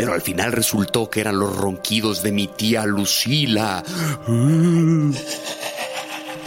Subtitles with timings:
[0.00, 3.84] pero al final resultó que eran los ronquidos de mi tía Lucila.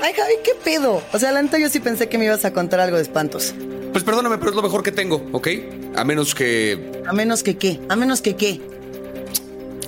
[0.01, 1.03] Ay, Javi, ¿qué pedo?
[1.13, 3.53] O sea, la yo sí pensé que me ibas a contar algo de espantos.
[3.91, 5.49] Pues perdóname, pero es lo mejor que tengo, ¿ok?
[5.95, 7.03] A menos que...
[7.05, 7.79] ¿A menos que qué?
[7.89, 8.59] ¿A menos que qué?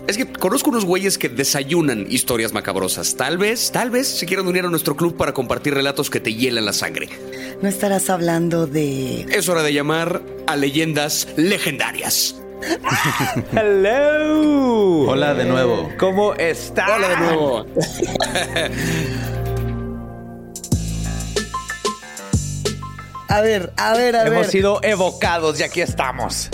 [0.05, 3.16] Es que conozco unos güeyes que desayunan historias macabrosas.
[3.16, 6.36] Tal vez, tal vez se quieran unir a nuestro club para compartir relatos que te
[6.36, 7.09] hielan la sangre.
[7.63, 9.25] ¿No estarás hablando de...?
[9.32, 12.36] Es hora de llamar a leyendas legendarias.
[13.51, 15.09] Hello.
[15.09, 15.91] Hola de nuevo.
[15.97, 16.89] ¿Cómo estás?
[16.89, 17.65] Hola de nuevo.
[23.27, 24.33] A ver, a ver, a ver.
[24.33, 26.49] Hemos sido evocados y aquí estamos.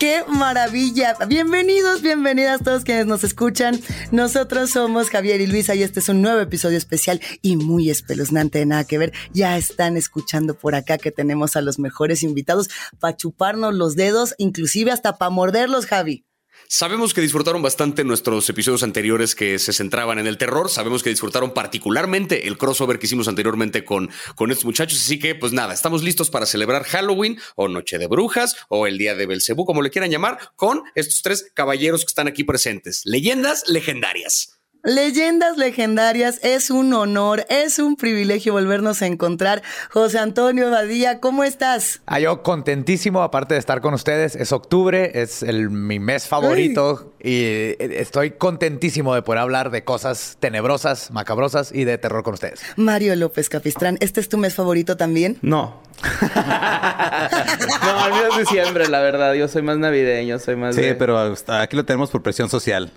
[0.00, 1.14] ¡Qué maravilla!
[1.28, 3.78] Bienvenidos, bienvenidas todos quienes nos escuchan.
[4.10, 8.60] Nosotros somos Javier y Luisa y este es un nuevo episodio especial y muy espeluznante
[8.60, 9.12] de nada que ver.
[9.34, 14.34] Ya están escuchando por acá que tenemos a los mejores invitados para chuparnos los dedos,
[14.38, 16.24] inclusive hasta para morderlos, Javi.
[16.72, 20.70] Sabemos que disfrutaron bastante nuestros episodios anteriores que se centraban en el terror.
[20.70, 25.00] Sabemos que disfrutaron particularmente el crossover que hicimos anteriormente con, con estos muchachos.
[25.00, 28.98] Así que, pues nada, estamos listos para celebrar Halloween o Noche de Brujas o el
[28.98, 33.02] Día de Belcebú, como le quieran llamar, con estos tres caballeros que están aquí presentes.
[33.04, 34.59] Leyendas legendarias.
[34.82, 39.62] Leyendas legendarias, es un honor, es un privilegio volvernos a encontrar.
[39.90, 42.00] José Antonio Badía, ¿cómo estás?
[42.06, 44.36] Ah, yo contentísimo, aparte de estar con ustedes.
[44.36, 49.84] Es octubre, es el, mi mes favorito y eh, estoy contentísimo de poder hablar de
[49.84, 52.62] cosas tenebrosas, macabrosas y de terror con ustedes.
[52.76, 55.36] Mario López Capistrán, ¿este es tu mes favorito también?
[55.42, 55.82] No.
[56.34, 59.34] no, al menos diciembre, la verdad.
[59.34, 60.74] Yo soy más navideño, soy más.
[60.74, 62.90] Sí, pero aquí lo tenemos por presión social.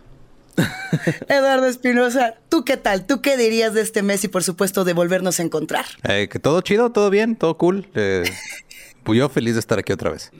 [1.27, 3.05] Eduardo Espinosa, ¿tú qué tal?
[3.05, 5.85] ¿Tú qué dirías de este mes y por supuesto de volvernos a encontrar?
[6.03, 7.87] Eh, que todo chido, todo bien, todo cool.
[7.95, 8.23] Eh,
[9.03, 10.31] pues yo feliz de estar aquí otra vez.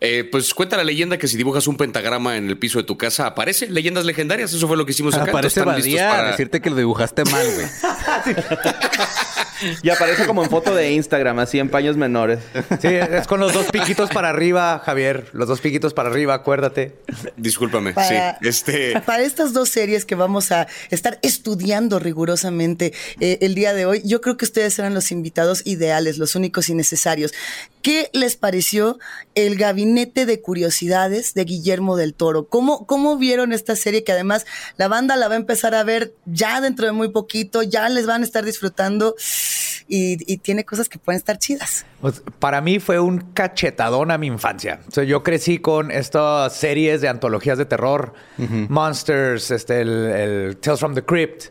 [0.00, 2.96] Eh, pues cuenta la leyenda que si dibujas un pentagrama en el piso de tu
[2.96, 3.68] casa, aparece.
[3.68, 5.30] Leyendas legendarias, eso fue lo que hicimos acá.
[5.30, 7.66] Aparece para decirte que lo dibujaste mal, güey.
[9.82, 12.40] y aparece como en foto de Instagram, así en paños menores.
[12.80, 15.28] Sí, es con los dos piquitos para arriba, Javier.
[15.32, 16.96] Los dos piquitos para arriba, acuérdate.
[17.36, 18.14] Discúlpame, sí.
[18.40, 19.00] Este...
[19.00, 24.02] Para estas dos series que vamos a estar estudiando rigurosamente eh, el día de hoy,
[24.04, 27.32] yo creo que ustedes eran los invitados ideales, los únicos y necesarios.
[27.82, 28.98] ¿Qué les pareció
[29.34, 32.48] el gabinete de curiosidades de Guillermo del Toro?
[32.48, 34.46] ¿Cómo, ¿Cómo vieron esta serie que además
[34.76, 38.06] la banda la va a empezar a ver ya dentro de muy poquito, ya les
[38.06, 39.14] van a estar disfrutando
[39.88, 41.86] y, tiene cosas que pueden estar chidas?
[42.00, 44.80] Pues, para mí fue un cachetadón a mi infancia.
[45.06, 51.02] yo crecí con estas series de antologías de terror, Monsters, este, el, Tales from the
[51.02, 51.46] Crypt,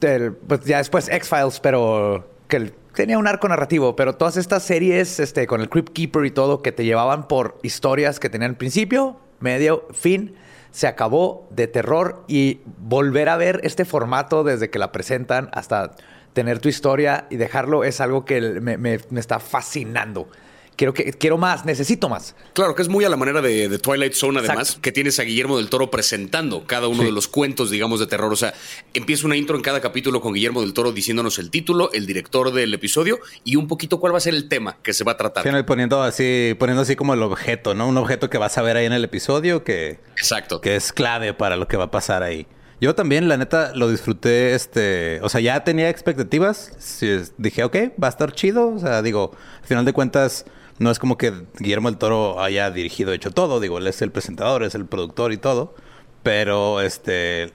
[0.00, 5.20] pues ya después X-Files, pero que el tenía un arco narrativo, pero todas estas series,
[5.20, 9.20] este, con el Crypt Keeper y todo, que te llevaban por historias que tenían principio,
[9.38, 10.34] medio, fin,
[10.72, 15.92] se acabó de terror y volver a ver este formato desde que la presentan hasta
[16.32, 20.28] tener tu historia y dejarlo es algo que me, me está fascinando
[20.78, 22.34] quiero, que, quiero más, necesito más.
[22.54, 25.58] Claro, que es muy a la manera de, Twilight Zone, además, que tienes a Guillermo
[25.58, 28.32] del Toro presentando cada uno de los cuentos, digamos, de terror.
[28.32, 28.54] O sea,
[28.94, 32.52] empieza una intro en cada capítulo con Guillermo del Toro diciéndonos el título, el director
[32.52, 35.16] del episodio y un poquito cuál va a ser el tema que se va a
[35.16, 35.42] tratar.
[35.42, 37.88] Sí, poniendo así, poniendo así como el objeto, ¿no?
[37.88, 40.60] Un objeto que vas a ver ahí en el episodio que, Exacto.
[40.60, 42.46] que es clave para lo que va a pasar ahí.
[42.80, 47.00] Yo también, la neta, lo disfruté, este, o sea, ya tenía expectativas,
[47.36, 50.44] dije, ok, va a estar chido, o sea, digo, al final de cuentas,
[50.78, 53.60] no es como que Guillermo del Toro haya dirigido, hecho todo.
[53.60, 55.74] Digo, él es el presentador, es el productor y todo.
[56.22, 57.52] Pero este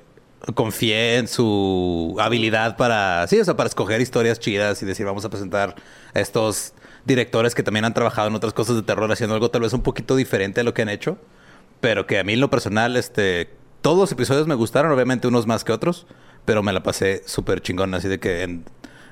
[0.56, 5.24] confié en su habilidad para, sí, o sea, para escoger historias chidas y decir, vamos
[5.24, 5.76] a presentar
[6.14, 6.74] a estos
[7.06, 9.82] directores que también han trabajado en otras cosas de terror haciendo algo tal vez un
[9.82, 11.18] poquito diferente a lo que han hecho,
[11.80, 13.52] pero que a mí en lo personal, este,
[13.82, 16.08] todos los episodios me gustaron, obviamente unos más que otros,
[16.46, 18.66] pero me la pasé súper chingón, así de que en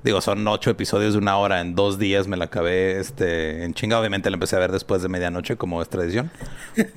[0.04, 1.62] Digo, son ocho episodios de una hora.
[1.62, 4.00] En dos días me la acabé este, en chinga.
[4.00, 6.32] Obviamente la empecé a ver después de medianoche, como es tradición.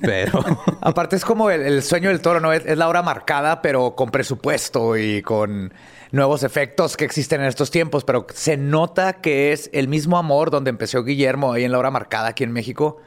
[0.01, 0.43] Pero.
[0.81, 2.51] Aparte, es como el, sueño del toro, ¿no?
[2.51, 5.71] Es, la hora marcada, pero con presupuesto y con
[6.11, 8.03] nuevos efectos que existen en estos tiempos.
[8.03, 11.91] Pero se nota que es el mismo amor donde empezó Guillermo ahí en la hora
[11.91, 12.97] marcada aquí en México.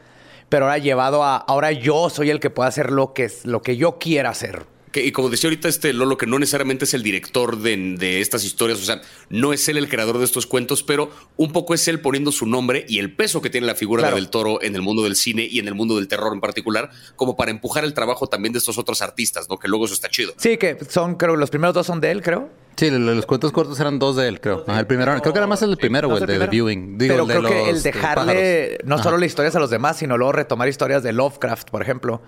[0.49, 1.39] Pero ahora llevado a.
[1.39, 5.13] Ahora yo soy el que pueda hacer lo que, lo que yo quiera hacer y
[5.13, 8.85] como decía ahorita este Lolo, que no necesariamente es el director de, estas historias, o
[8.85, 12.33] sea, no es él el creador de estos cuentos, pero un poco es él poniendo
[12.33, 15.17] su nombre y el peso que tiene la figura del toro en el mundo del
[15.17, 18.53] cine y en el mundo del terror en particular, como para empujar el trabajo también
[18.53, 19.59] de estos otros artistas, ¿no?
[19.59, 20.33] Que luego eso está chido.
[20.37, 22.49] Sí, que son, creo, los primeros dos son de él, creo.
[22.77, 24.65] Sí, los cuentos cortos eran dos de él, creo.
[24.69, 26.97] el primero, creo que era más el primero, el, de Viewing.
[26.97, 30.69] Pero creo que el dejarle no solo las historias a los demás, sino luego retomar
[30.69, 32.23] historias de Lovecraft, por ejemplo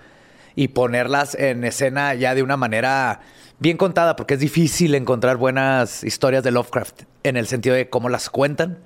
[0.55, 3.21] y ponerlas en escena ya de una manera
[3.59, 8.09] bien contada, porque es difícil encontrar buenas historias de Lovecraft en el sentido de cómo
[8.09, 8.79] las cuentan.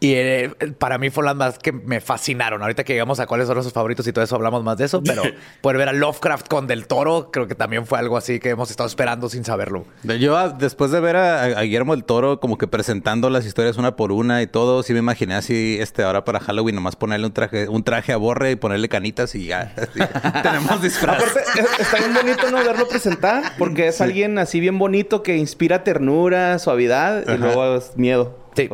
[0.00, 2.62] Y eh, para mí fueron las más que me fascinaron.
[2.62, 5.02] Ahorita que llegamos a cuáles son sus favoritos y todo eso, hablamos más de eso.
[5.02, 5.22] Pero
[5.60, 8.70] poder ver a Lovecraft con Del Toro, creo que también fue algo así que hemos
[8.70, 9.86] estado esperando sin saberlo.
[10.04, 13.76] Yo, ah, después de ver a, a Guillermo del Toro como que presentando las historias
[13.76, 17.26] una por una y todo, sí me imaginé así, este, ahora para Halloween, nomás ponerle
[17.26, 19.74] un traje, un traje a Borre y ponerle canitas y ya.
[19.76, 20.00] así,
[20.42, 21.16] tenemos disfraz.
[21.16, 21.40] Aparte,
[21.80, 26.58] está bien bonito no verlo presentar, porque es alguien así bien bonito que inspira ternura,
[26.58, 28.38] suavidad y luego es miedo.
[28.54, 28.68] Sí.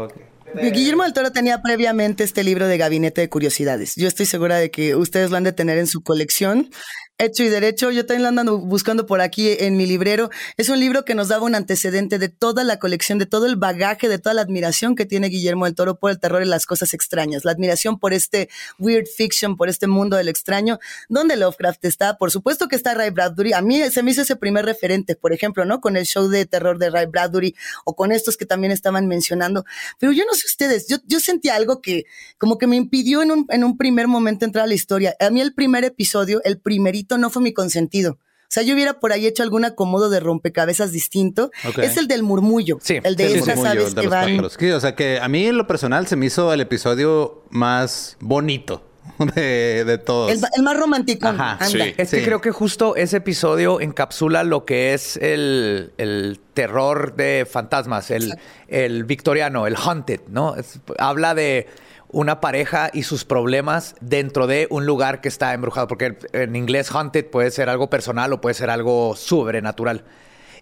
[0.55, 3.95] Guillermo del Toro tenía previamente este libro de Gabinete de Curiosidades.
[3.97, 6.71] Yo estoy segura de que ustedes lo han de tener en su colección.
[7.17, 10.31] Hecho y derecho, yo también lo ando buscando por aquí en mi librero.
[10.57, 13.55] Es un libro que nos daba un antecedente de toda la colección, de todo el
[13.55, 16.67] bagaje, de toda la admiración que tiene Guillermo del Toro por el terror y las
[16.67, 17.45] cosas extrañas.
[17.45, 18.49] La admiración por este
[18.81, 22.19] weird fiction, por este mundo del extraño, donde Lovecraft está.
[22.19, 23.53] Por supuesto que está Ray Bradbury.
[23.53, 25.81] A mí se me hizo ese primer referente, por ejemplo, ¿no?
[25.81, 29.65] Con el show de terror de Ray Bradbury o con estos que también estaban mencionando.
[30.01, 32.07] Pero yo no sé ustedes, yo, yo sentí algo que
[32.39, 35.15] como que me impidió en un, en un primer momento entrar a la historia.
[35.21, 38.19] A mí el primer episodio, el primerito, no fue mi consentido.
[38.45, 41.51] O sea, yo hubiera por ahí hecho algún acomodo de rompecabezas distinto.
[41.83, 42.79] Es el del murmullo.
[42.81, 44.51] Sí, el de sí, esas Murmullo, aves el de que los van.
[44.59, 48.17] Sí, o sea que a mí en lo personal se me hizo el episodio más
[48.21, 48.85] bonito
[49.35, 50.31] de, de todos.
[50.31, 51.27] El, el más romántico.
[51.27, 51.67] Ajá, anda.
[51.67, 51.95] sí.
[51.97, 52.25] Es que Sí.
[52.25, 58.35] creo que justo ese episodio encapsula lo que es el, el terror de fantasmas, el,
[58.69, 60.55] el victoriano, el haunted, ¿no?
[60.55, 61.67] Es- habla de
[62.15, 66.91] una pareja y sus problemas dentro de un lugar que está embrujado, porque en inglés
[66.91, 70.05] haunted puede ser algo personal o puede ser algo sobrenatural.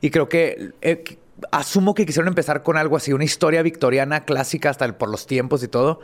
[0.00, 1.04] Y creo que eh,
[1.50, 5.26] asumo que quisieron empezar con algo así, una historia victoriana clásica hasta el- por los
[5.26, 6.00] tiempos y todo,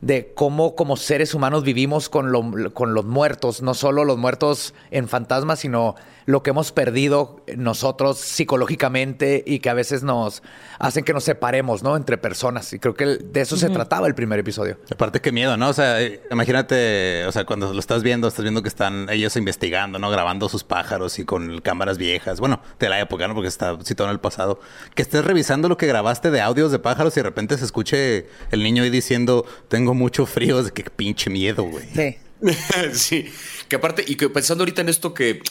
[0.00, 4.72] de cómo como seres humanos vivimos con, lo- con los muertos, no solo los muertos
[4.90, 5.94] en fantasmas, sino
[6.26, 10.42] lo que hemos perdido nosotros psicológicamente y que a veces nos
[10.78, 11.96] hacen que nos separemos, ¿no?
[11.96, 12.72] Entre personas.
[12.72, 14.76] Y creo que de eso se trataba el primer episodio.
[14.92, 15.68] Aparte, qué miedo, ¿no?
[15.70, 19.34] O sea, eh, imagínate, o sea, cuando lo estás viendo, estás viendo que están ellos
[19.36, 20.10] investigando, ¿no?
[20.10, 22.38] Grabando sus pájaros y con cámaras viejas.
[22.40, 23.34] Bueno, de la época, ¿no?
[23.34, 24.60] Porque está situado en el pasado.
[24.94, 28.28] Que estés revisando lo que grabaste de audios de pájaros y de repente se escuche
[28.50, 30.62] el niño ahí diciendo, tengo mucho frío.
[30.62, 31.86] De que pinche miedo, güey.
[31.94, 32.16] Sí.
[32.92, 33.26] sí,
[33.68, 35.42] que aparte, y que pensando ahorita en esto que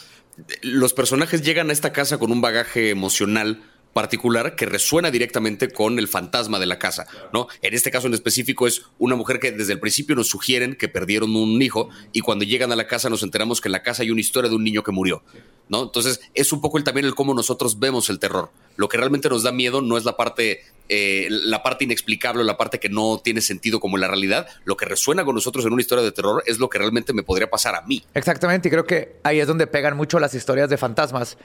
[0.62, 3.62] los personajes llegan a esta casa con un bagaje emocional
[3.94, 7.48] particular que resuena directamente con el fantasma de la casa, ¿no?
[7.62, 10.88] En este caso en específico es una mujer que desde el principio nos sugieren que
[10.88, 14.04] perdieron un hijo y cuando llegan a la casa nos enteramos que en la casa
[14.04, 15.24] hay una historia de un niño que murió,
[15.70, 15.84] ¿no?
[15.84, 18.52] Entonces es un poco el, también el cómo nosotros vemos el terror.
[18.80, 22.56] Lo que realmente nos da miedo no es la parte, eh, la parte inexplicable, la
[22.56, 24.48] parte que no tiene sentido como la realidad.
[24.64, 27.22] Lo que resuena con nosotros en una historia de terror es lo que realmente me
[27.22, 28.06] podría pasar a mí.
[28.14, 31.38] Exactamente, y creo que ahí es donde pegan mucho las historias de fantasmas,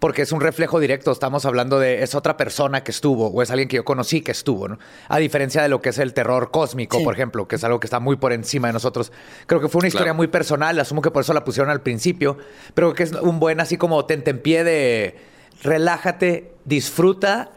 [0.00, 1.12] porque es un reflejo directo.
[1.12, 4.32] Estamos hablando de es otra persona que estuvo, o es alguien que yo conocí que
[4.32, 4.78] estuvo, ¿no?
[5.08, 7.04] A diferencia de lo que es el terror cósmico, Sí.
[7.04, 9.12] por ejemplo, que es algo que está muy por encima de nosotros.
[9.46, 10.16] Creo que fue una historia Claro.
[10.16, 12.36] muy personal, asumo que por eso la pusieron al principio,
[12.74, 15.31] pero que es un buen así como tentempié de
[15.62, 17.50] relájate, disfruta.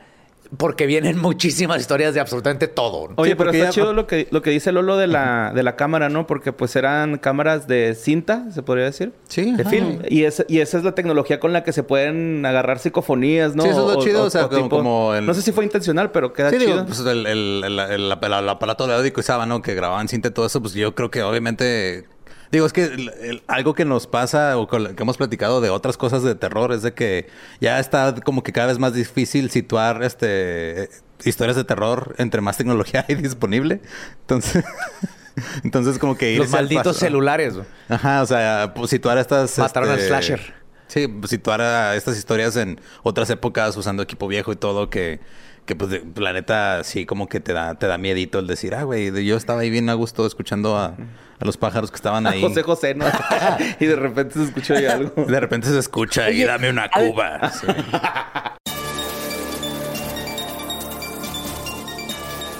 [0.58, 3.08] Porque vienen muchísimas historias de absolutamente todo.
[3.10, 3.14] ¿no?
[3.18, 5.64] Oye, Sí, pero está ya- chido lo que, lo que dice Lolo de la, de
[5.64, 6.28] la cámara, ¿no?
[6.28, 9.12] Porque pues eran cámaras de cinta, se podría decir.
[9.28, 9.72] Sí, De ajá.
[9.72, 10.00] film.
[10.08, 13.64] Y, esa- y esa es la tecnología con la que se pueden agarrar psicofonías, ¿no?
[13.64, 16.12] Sí, eso es lo chido, o sea, como- como el- No sé si fue intencional,
[16.12, 16.74] pero queda Sí, chido.
[16.74, 19.64] digo, pues el, el, el, el- el- el aparato de audio que usaban, ¿no?
[19.64, 22.06] Que grababan cinta y todo eso, pues yo creo que obviamente...
[22.56, 25.98] Digo, es que el- el- algo que nos pasa o que hemos platicado de otras
[25.98, 27.28] cosas de terror es de que
[27.60, 30.90] ya está como que cada vez más difícil situar este
[31.26, 33.82] historias de terror entre más tecnología hay disponible.
[34.22, 34.64] Entonces,
[35.66, 37.56] entonces como que Los irse al malditos celulares.
[37.90, 39.58] Ajá, o sea, pues, situar estas...
[39.60, 40.54] Mataron al este, slasher.
[40.88, 45.20] Sí, pues, situar a estas historias en otras épocas usando equipo viejo y todo que...
[45.66, 48.84] Que pues, la neta, sí, como que te da, te da miedito el decir, ah,
[48.84, 50.96] güey, yo estaba ahí bien a gusto escuchando a,
[51.40, 52.42] a los pájaros que estaban A ahí.
[52.42, 53.06] José José, ¿no?
[53.80, 55.26] y de repente se escuchó ahí algo.
[55.26, 57.52] De repente se escucha y dame una a cuba.
[57.52, 57.68] Sí.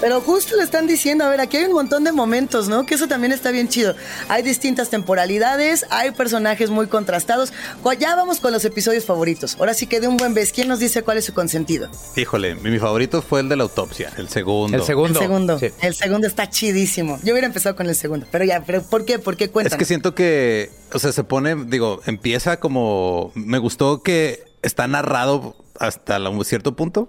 [0.06, 2.86] Pero justo le están diciendo, a ver, aquí hay un montón de momentos, ¿no?
[2.86, 3.96] Que eso también está bien chido.
[4.28, 7.52] Hay distintas temporalidades, hay personajes muy contrastados.
[7.98, 9.56] Ya vamos con los episodios favoritos.
[9.58, 11.90] Ahora sí que de un buen vez, ¿quién nos dice cuál es su consentido?
[12.14, 14.76] Híjole, mi, favorito fue el de la autopsia, el segundo.
[14.76, 15.18] El segundo.
[15.18, 15.58] El segundo.
[15.58, 15.70] Sí.
[15.82, 17.18] El segundo está chidísimo.
[17.24, 19.18] Yo hubiera empezado con el segundo, pero ya, pero ¿por qué?
[19.18, 19.76] ¿Por qué Es cuentan?
[19.76, 25.56] que siento que, o sea, se pone, digo, empieza como, me gustó que está narrado
[25.80, 27.08] hasta la- un cierto punto.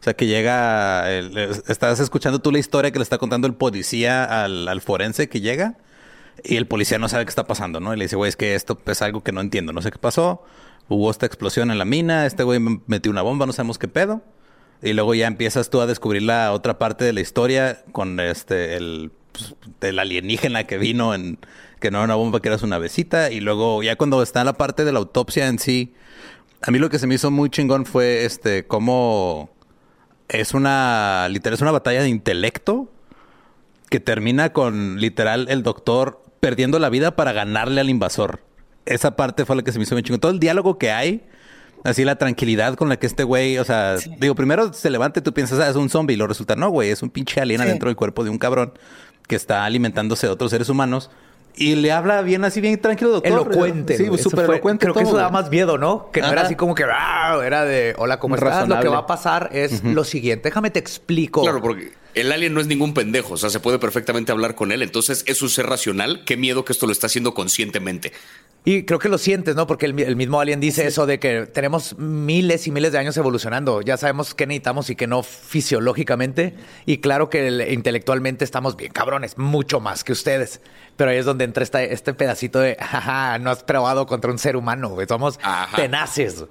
[0.00, 1.10] O sea, que llega,
[1.68, 5.40] estás escuchando tú la historia que le está contando el policía al, al forense que
[5.40, 5.76] llega.
[6.44, 7.92] Y el policía no sabe qué está pasando, ¿no?
[7.94, 9.98] Y le dice, güey, es que esto es algo que no entiendo, no sé qué
[9.98, 10.44] pasó.
[10.88, 14.22] Hubo esta explosión en la mina, este güey metió una bomba, no sabemos qué pedo.
[14.82, 18.76] Y luego ya empiezas tú a descubrir la otra parte de la historia con este
[18.76, 21.38] el, pues, el alienígena que vino en
[21.80, 23.30] que no era una bomba, que era una besita.
[23.30, 25.94] Y luego ya cuando está la parte de la autopsia en sí,
[26.62, 29.50] a mí lo que se me hizo muy chingón fue este cómo
[30.28, 32.90] es una literal es una batalla de intelecto
[33.90, 38.40] que termina con literal el doctor perdiendo la vida para ganarle al invasor.
[38.86, 40.20] Esa parte fue la que se me hizo muy chingón.
[40.20, 41.22] Todo el diálogo que hay
[41.84, 45.22] Así la tranquilidad con la que este güey, o sea, digo, primero se levanta y
[45.22, 47.60] tú piensas, ah, es un zombie, y lo resulta, no, güey, es un pinche alien
[47.60, 48.72] adentro del cuerpo de un cabrón
[49.28, 51.10] que está alimentándose de otros seres humanos.
[51.60, 53.32] Y le habla bien así, bien tranquilo, doctor.
[53.32, 53.96] Elocuente.
[53.96, 54.84] Sí, súper elocuente.
[54.84, 56.10] Creo que eso da más miedo, ¿no?
[56.12, 58.68] Que no era así como que, ah, era de, hola, ¿cómo estás?
[58.68, 60.48] Lo que va a pasar es lo siguiente.
[60.48, 61.42] Déjame te explico.
[61.42, 63.34] Claro, porque el alien no es ningún pendejo.
[63.34, 64.82] O sea, se puede perfectamente hablar con él.
[64.82, 66.24] Entonces, es un ser racional.
[66.24, 68.12] Qué miedo que esto lo está haciendo conscientemente.
[68.64, 69.66] Y creo que lo sientes, ¿no?
[69.66, 73.80] Porque el, mismo alien dice eso de que tenemos miles y miles de años evolucionando.
[73.80, 76.54] Ya sabemos qué necesitamos y qué no fisiológicamente.
[76.84, 80.60] Y claro que intelectualmente estamos bien cabrones, mucho más que ustedes.
[80.96, 84.56] Pero ahí es donde entra este pedacito de, jaja, no has probado contra un ser
[84.56, 85.06] humano, güey.
[85.06, 85.38] Somos
[85.74, 86.44] tenaces.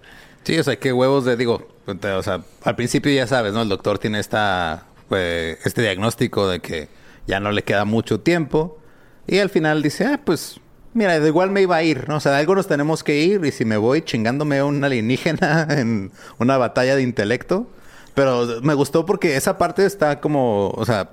[0.44, 3.62] Sí, o sea, qué huevos de, digo, o sea, al principio ya sabes, ¿no?
[3.62, 6.90] El doctor tiene esta, pues, este diagnóstico de que
[7.28, 8.80] ya no le queda mucho tiempo.
[9.28, 10.60] Y al final dice, ah, pues
[10.94, 12.18] mira, de igual me iba a ir, ¿no?
[12.18, 14.84] O sea, de algo nos tenemos que ir y si me voy chingándome a un
[14.84, 17.68] alienígena en una batalla de intelecto.
[18.16, 21.12] Pero me gustó porque esa parte está como, o sea,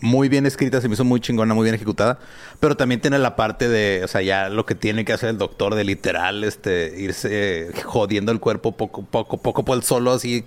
[0.00, 2.20] muy bien escrita, se me hizo muy chingona, muy bien ejecutada.
[2.60, 5.38] Pero también tiene la parte de, o sea, ya lo que tiene que hacer el
[5.38, 10.44] doctor de literal, este, irse jodiendo el cuerpo poco, poco, poco por el solo, así,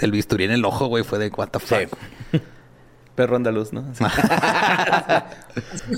[0.00, 1.96] el bisturí en el ojo, güey, fue de what the fuck.
[3.14, 3.82] Perro andaluz, ¿no?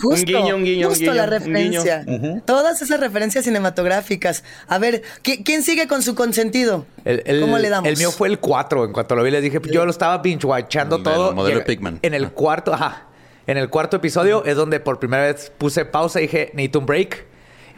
[0.02, 2.04] justo, un guiño, un guiño, justo la referencia.
[2.44, 4.44] Todas esas referencias cinematográficas.
[4.68, 6.84] A ver, ¿quién sigue con su consentido?
[7.40, 7.88] ¿Cómo le damos?
[7.88, 8.84] El mío fue el 4.
[8.84, 11.32] En cuanto lo vi, le dije, yo lo estaba binge-watchando todo.
[11.34, 12.00] modelo Pigman.
[12.02, 13.06] En el cuarto, ajá.
[13.46, 16.84] En el cuarto episodio es donde por primera vez puse pausa y dije, need un
[16.84, 17.24] break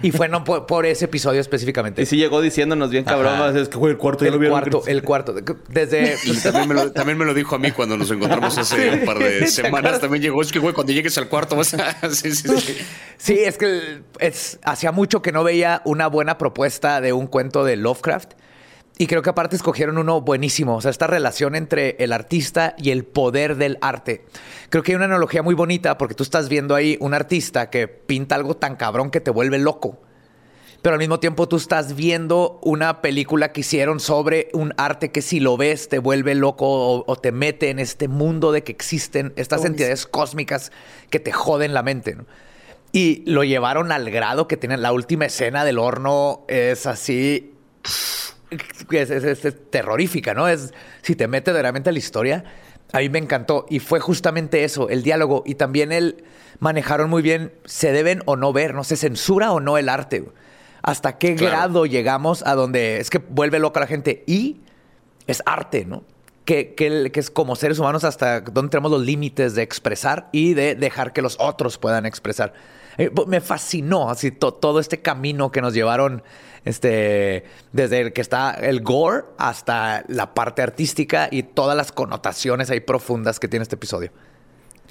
[0.03, 2.03] y fue no por, ese episodio específicamente.
[2.03, 5.03] Y sí llegó diciéndonos bien cabrón, es que fue el cuarto, ya el cuarto, el
[5.03, 5.35] cuarto.
[5.69, 6.17] Desde
[6.95, 10.01] también, me lo, dijo a mí cuando nos encontramos hace un par de semanas.
[10.01, 12.11] También llegó, es que güey, cuando llegues al cuarto vas a...
[12.11, 12.77] sí, sí, sí.
[13.17, 17.65] sí, es que es, hacía mucho que no veía una buena propuesta de un cuento
[17.65, 18.33] de Lovecraft.
[19.01, 22.91] Y creo que aparte escogieron uno buenísimo, o sea, esta relación entre el artista y
[22.91, 24.25] el poder del arte.
[24.71, 27.87] Creo que hay una analogía muy bonita porque tú estás viendo ahí un artista que
[27.87, 30.01] pinta algo tan cabrón que te vuelve loco.
[30.83, 35.23] Pero al mismo tiempo tú estás viendo una película que hicieron sobre un arte que
[35.23, 39.33] si lo ves te vuelve loco o, te mete en este mundo de que existen
[39.37, 40.73] estas entidades cósmicas
[41.09, 42.17] que te joden la mente.
[42.91, 47.55] Y lo llevaron al grado que tienen la última escena del horno es así
[48.51, 50.49] es, terrorífica, ¿no?
[50.49, 52.45] Es, si te metes realmente a la historia,
[52.93, 53.67] a mí me encantó.
[53.69, 55.43] Y fue justamente eso, el diálogo.
[55.47, 56.25] Y también el
[56.59, 60.25] manejaron muy bien, se deben o no ver, no se censura o no el arte.
[60.83, 64.25] ¿Hasta qué grado llegamos a donde es que vuelve loca la gente?
[64.27, 64.59] Y
[65.27, 66.05] es arte, ¿no?
[66.45, 70.75] Que, que, es como seres humanos hasta donde tenemos los límites de expresar y de
[70.75, 72.55] dejar que los otros puedan expresar.
[72.97, 76.23] Eh, me fascinó así todo este camino que nos llevaron
[76.69, 82.71] este, desde el que está el gore hasta la parte artística y todas las connotaciones
[82.71, 84.11] ahí profundas que tiene este episodio.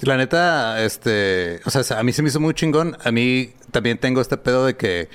[0.00, 2.96] La neta, este, o sea, a mí se me hizo muy chingón.
[3.04, 5.08] A mí también tengo este pedo de que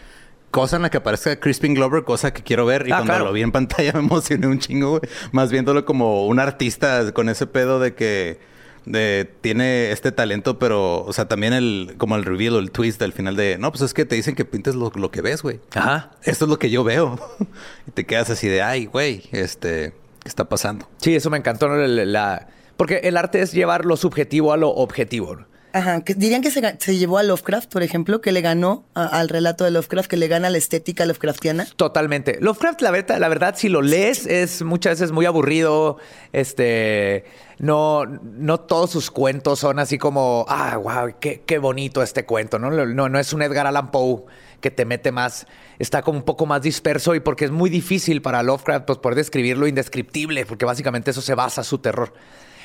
[0.51, 2.87] cosa en la que aparezca Crispin Glover, cosa que quiero ver.
[2.87, 5.01] Y ah, cuando lo vi en pantalla me emocioné un chingo, güey.
[5.31, 8.39] Más viéndolo como un artista con ese pedo de que
[8.83, 13.35] tiene este talento, pero, o sea, también el, como el reveal, el twist al final
[13.35, 15.59] de, no, pues es que te dicen que pintes lo, que ves, güey.
[15.73, 16.11] Ajá.
[16.23, 17.17] Esto es lo que yo veo.
[17.87, 20.87] y te quedas así de, ay, güey, este, ¿qué está pasando?
[20.97, 22.47] Sí, eso me encantó, la,
[22.77, 25.37] porque el arte es llevar lo subjetivo a lo objetivo.
[25.75, 29.71] Ajá, dirían que se, llevó a Lovecraft, por ejemplo, que le ganó al relato de
[29.71, 31.65] Lovecraft, que le gana la estética Lovecraftiana.
[31.75, 32.37] Totalmente.
[32.39, 35.97] Lovecraft, la verdad, la verdad, si lo lees, es muchas veces muy aburrido.
[36.31, 37.25] Este,
[37.57, 42.59] no, no todos sus cuentos son así como, ah, wow, qué, qué bonito este cuento.
[42.59, 42.69] ¿no?
[42.69, 44.25] No, no es un Edgar Allan Poe
[44.61, 45.47] que te mete más,
[45.79, 49.15] está como un poco más disperso y porque es muy difícil para Lovecraft pues, poder
[49.15, 52.13] describir lo indescriptible, porque básicamente eso se basa su terror.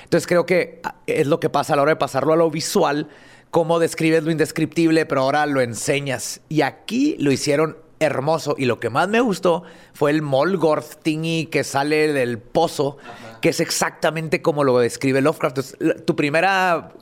[0.08, 2.50] Entonces creo que ah, es lo que pasa a la hora de pasarlo a lo
[2.50, 3.08] visual,
[3.50, 6.40] cómo describes lo indescriptible, pero ahora lo enseñas.
[6.48, 8.54] Y aquí lo hicieron hermoso.
[8.56, 12.96] Y lo que más me gustó fue el Molgorth thingy que sale del pozo,
[13.42, 15.58] que es exactamente como lo describe Lovecraft.
[15.58, 16.92] Entonces, tu primera,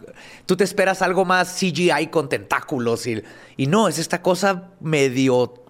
[0.47, 3.23] tú te esperas algo más CGI con tentáculos y,
[3.57, 5.66] y no, es esta cosa medio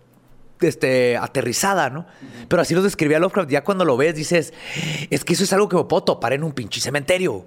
[0.61, 2.07] este, aterrizada, ¿no?
[2.49, 3.51] Pero así lo describía Lovecraft.
[3.51, 4.53] Ya cuando lo ves dices,
[5.11, 7.47] es que eso es algo que me puedo topar en un pinche cementerio.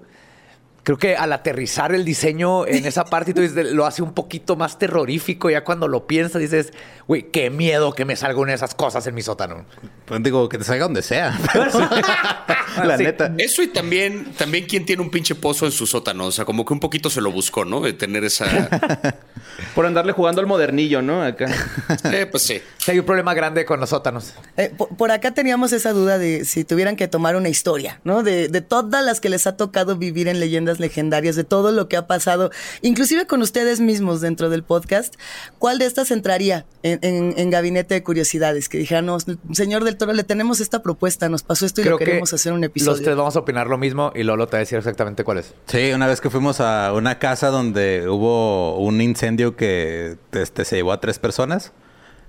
[0.82, 4.56] Creo que al aterrizar el diseño en esa parte, tú dices, lo hace un poquito
[4.56, 5.50] más terrorífico.
[5.50, 6.72] Ya cuando lo piensas, dices,
[7.06, 9.66] güey, qué miedo que me salga una de esas cosas en mi sótano.
[10.06, 11.38] Pues digo, que te salga donde sea.
[12.84, 13.04] la Sí.
[13.04, 13.34] neta.
[13.38, 16.26] Eso y también, también quien tiene un pinche pozo en su sótano.
[16.26, 17.80] O sea, como que un poquito se lo buscó, ¿no?
[17.80, 18.46] De tener esa.
[19.74, 21.22] Por andarle jugando al modernillo, ¿no?
[21.22, 21.46] Acá.
[22.12, 22.60] Eh, pues sí.
[22.78, 24.32] Sí, hay un problema grande con los sótanos.
[24.56, 28.22] Eh, por, por acá teníamos esa duda de si tuvieran que tomar una historia, ¿no?
[28.22, 31.88] De, de todas las que les ha tocado vivir en leyendas legendarias, de todo lo
[31.88, 32.50] que ha pasado,
[32.82, 35.14] inclusive con ustedes mismos dentro del podcast,
[35.58, 38.68] ¿cuál de estas entraría en, en- en Gabinete de Curiosidades?
[38.68, 39.18] Que dijeran, no,
[39.52, 42.72] señor del Toro, le tenemos esta propuesta, nos pasó esto y lo queremos hacer un
[42.74, 43.16] los tres episodio.
[43.16, 45.54] vamos a opinar lo mismo y Lolo te va a decir exactamente cuál es.
[45.66, 50.76] Sí, una vez que fuimos a una casa donde hubo un incendio que este, se
[50.76, 51.72] llevó a tres personas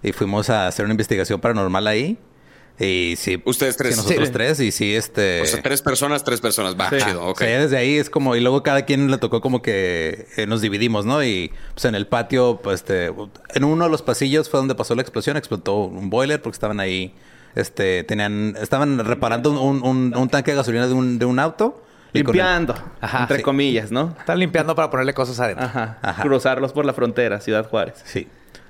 [0.04, 2.18] y fuimos a hacer una investigación paranormal ahí.
[2.80, 3.94] Y sí, Ustedes tres.
[3.94, 4.34] sí, nosotros Sí.
[4.34, 5.42] tres y sí, este...
[5.42, 6.76] O sea, tres personas, tres personas.
[6.80, 6.96] Va, Sí.
[7.06, 10.26] chido, O sea, desde ahí es como, y luego cada quien le tocó como que
[10.38, 11.24] eh, nos dividimos, ¿no?
[11.24, 13.12] Y pues en el patio, pues este,
[13.54, 16.80] en uno de los pasillos fue donde pasó la explosión, explotó un boiler porque estaban
[16.80, 17.14] ahí,
[17.56, 21.84] este, tenían, estaban reparando un, un- un tanque de gasolina de un, de un auto.
[22.14, 23.44] el- Limpiando, Ajá, entre sí.
[23.44, 24.16] comillas, ¿no?
[24.20, 25.66] Están limpiando para ponerle cosas adentro.
[25.66, 25.98] Ajá.
[26.02, 26.22] Ajá.
[26.24, 28.02] Cruzarlos por la frontera, Ciudad Juárez.
[28.06, 28.28] Sí.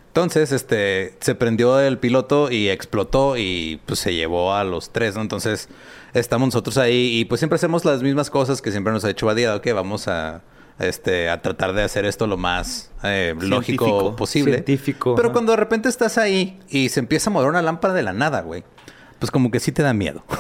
[0.08, 5.16] Entonces, este, se prendió el piloto y explotó y pues se llevó a los tres,
[5.16, 5.22] ¿no?
[5.22, 5.70] Entonces,
[6.14, 9.26] estamos nosotros ahí y pues siempre hacemos las mismas cosas que siempre nos ha hecho
[9.26, 10.42] Badía, ok, vamos a,
[10.82, 14.54] este, a tratar de hacer esto lo más eh, lógico posible.
[14.54, 18.04] Científico, Pero cuando de repente estás ahí y se empieza a mover una lámpara de
[18.04, 18.64] la nada, güey,
[19.20, 20.24] pues como que sí te da miedo.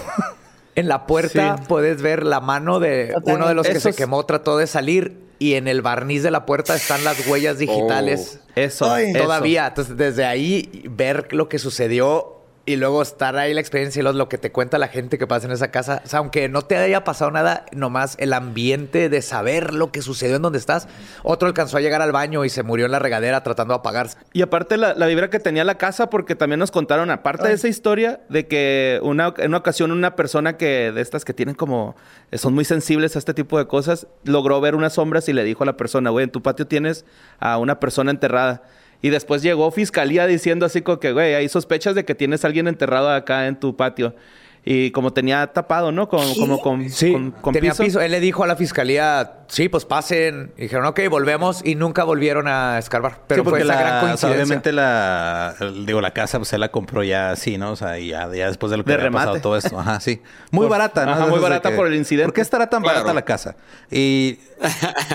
[0.74, 1.64] En la puerta Sí.
[1.68, 5.18] puedes ver la mano de uno de los que Esos- se quemó, trató de salir
[5.38, 8.40] y en el barniz de la puerta están las huellas digitales.
[8.56, 8.90] Eso.
[8.90, 9.10] Ay.
[9.12, 9.24] eso.
[9.24, 9.68] Todavía.
[9.68, 12.41] Entonces, desde ahí, ver lo que sucedió
[12.72, 15.48] y luego estar ahí la experiencia y lo, que te cuenta la gente que pasa
[15.48, 16.02] en esa casa.
[16.06, 20.02] O sea, aunque no te haya pasado nada, nomás el ambiente de saber lo que
[20.02, 20.88] sucedió en donde estás.
[21.24, 24.18] Otro alcanzó a llegar al baño y se murió en la regadera tratando de apagarse.
[24.34, 27.54] Y aparte la, la vibra que tenía la casa, porque también nos contaron, aparte de
[27.54, 31.56] esa historia, de que una, en una ocasión una persona que de estas que tienen
[31.56, 31.96] como,
[32.34, 35.64] son muy sensibles a este tipo de cosas, logró ver unas sombras y le dijo
[35.64, 37.06] a la persona, güey, en tu patio tienes
[37.40, 38.64] a una persona enterrada.
[39.02, 42.48] Y después llegó fiscalía diciendo así como que, güey, hay sospechas de que tienes a
[42.48, 44.16] alguien enterrado acá en tu patio.
[44.64, 46.08] Y como tenía tapado, ¿no?
[46.08, 47.84] Como, como con, con, con tenía piso.
[47.84, 48.00] piso.
[48.00, 50.54] Él le dijo a la fiscalía, sí, pues pasen.
[50.56, 51.62] Y dijeron, ok, volvemos.
[51.66, 53.22] Y nunca volvieron a escarbar.
[53.26, 54.30] Pero Sí, porque fue esa la- gran coincidencia.
[54.30, 55.56] obviamente la,
[55.88, 57.72] digo, la casa, pues él la compró ya así, ¿no?
[57.72, 59.80] O sea, y ya, ya después de lo que De había pasado todo esto.
[59.80, 60.22] Ajá, sí.
[60.52, 61.12] Muy Por- barata, ¿no?
[61.14, 62.28] ajá, muy barata por el incidente.
[62.28, 63.56] ¿Por qué estará tan barata la casa?
[63.90, 64.38] Y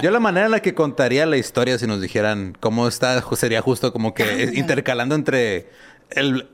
[0.02, 3.62] yo la manera en la que contaría la historia, si nos dijeran cómo está, sería
[3.62, 5.68] justo como que intercalando entre
[6.10, 6.48] el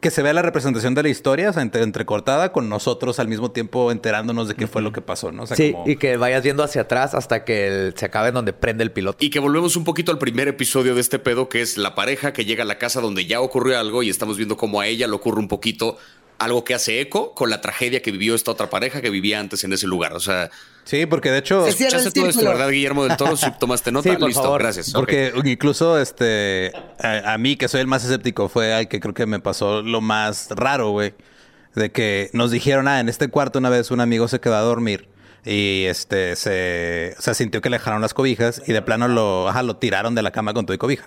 [0.00, 3.26] que se vea la representación de la historia, o sea, entre- entrecortada con nosotros al
[3.26, 5.42] mismo tiempo enterándonos de qué fue lo que pasó, ¿no?
[5.42, 8.28] O sea, sí, como- y que vayas viendo hacia atrás hasta que el- se acabe
[8.28, 9.18] en donde prende el piloto.
[9.24, 12.32] Y que volvemos un poquito al primer episodio de este pedo, que es la pareja
[12.32, 15.06] que llega a la casa donde ya ocurrió algo y estamos viendo cómo a ella
[15.08, 15.96] le ocurre un poquito
[16.38, 19.64] algo que hace eco con la tragedia que vivió esta otra pareja que vivía antes
[19.64, 20.12] en ese lugar.
[20.12, 20.48] O sea,
[20.88, 21.64] Sí, porque de hecho...
[21.64, 22.44] Se el escuchaste todo esto.
[22.46, 23.36] ¿verdad, Guillermo del Toro?
[23.36, 24.62] Si tomaste nota, Sí, por listo, favor.
[24.62, 24.90] gracias.
[24.92, 29.12] Porque incluso este a, a mí, que soy el más escéptico, fue al que creo
[29.12, 31.12] que me pasó lo más raro, güey.
[31.74, 34.60] De que nos dijeron, ah, en este cuarto una vez un amigo se quedó a
[34.62, 35.10] dormir
[35.44, 39.46] y este se, o sea, sintió que le dejaron las cobijas y de plano lo,
[39.50, 41.06] ajá, lo tiraron de la cama con todo y cobija.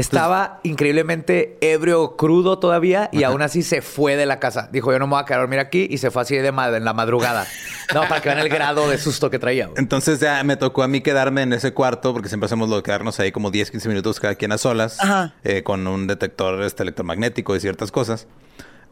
[0.00, 4.68] Estaba increíblemente ebrio, crudo todavía y aún así se fue de la casa.
[4.72, 6.52] Dijo, yo no me voy a quedar a dormir aquí y se fue así de
[6.52, 7.46] mad- en la madrugada.
[7.94, 9.66] No, para que vean el grado de susto que traía.
[9.66, 9.78] güey.
[9.78, 12.82] Entonces ya me tocó a mí quedarme en ese cuarto porque siempre hacemos lo de
[12.82, 15.34] quedarnos ahí como 10, 15 minutos cada quien a solas Ajá.
[15.42, 18.26] eh, con un detector este, electromagnético y ciertas cosas.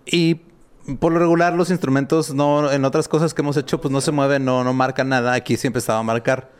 [0.04, 0.40] Y
[1.00, 4.12] por lo regular los instrumentos no en otras cosas que hemos hecho pues no se
[4.12, 5.34] mueven, no, no marcan nada.
[5.34, 6.50] Aquí siempre estaba a marcar.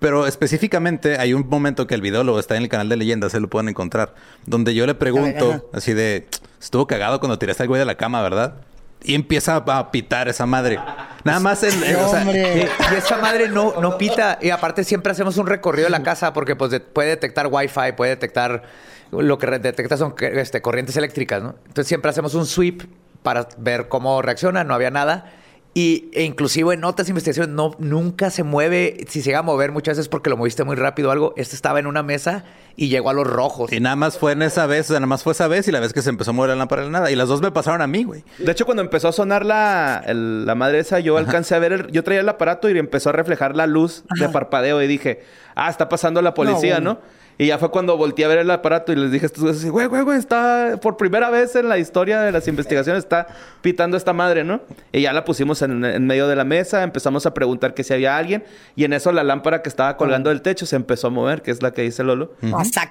[0.00, 3.32] Pero específicamente hay un momento que el video lo está en el canal de leyendas,
[3.32, 4.14] se lo pueden encontrar,
[4.46, 6.26] donde yo le pregunto así de,
[6.60, 8.54] estuvo cagado cuando tiraste al güey de la cama, ¿verdad?
[9.02, 10.78] Y empieza a pitar esa madre.
[11.24, 11.70] Nada más o
[12.10, 12.24] sea.
[12.34, 14.38] Y esa madre no, no pita.
[14.42, 17.92] Y aparte siempre hacemos un recorrido de la casa porque pues de- puede detectar wifi,
[17.96, 18.62] puede detectar...
[19.10, 21.56] Lo que detecta son este, corrientes eléctricas, ¿no?
[21.66, 22.82] Entonces siempre hacemos un sweep
[23.22, 24.64] para ver cómo reacciona.
[24.64, 25.32] No había nada.
[25.72, 29.04] Y e inclusive en otras investigaciones no, nunca se mueve.
[29.08, 31.32] Si se llega a mover muchas veces porque lo moviste muy rápido o algo.
[31.36, 33.72] Este estaba en una mesa y llegó a los rojos.
[33.72, 35.72] Y nada más fue en esa vez, o sea, nada más fue esa vez y
[35.72, 37.10] la vez que se empezó a mover la lámpara de la nada.
[37.12, 38.24] Y las dos me pasaron a mí, güey.
[38.38, 41.72] De hecho, cuando empezó a sonar la, el- la madre esa, yo alcancé a ver,
[41.72, 45.22] el- yo traía el aparato y empezó a reflejar la luz de parpadeo y dije,
[45.54, 47.00] ah, está pasando la policía, No, ¿no?
[47.40, 49.70] Y ya fue cuando volteé a ver el aparato y les dije, a estos güeyes,
[49.70, 53.28] güey, güey, güey, está por primera vez en la historia de las investigaciones, está
[53.62, 54.60] pitando esta madre, ¿no?
[54.92, 57.94] Y ya la pusimos en, en medio de la mesa, empezamos a preguntar que si
[57.94, 58.44] había alguien
[58.76, 61.50] y en eso la lámpara que estaba colgando del techo se empezó a mover, que
[61.50, 62.34] es la que dice Lolo.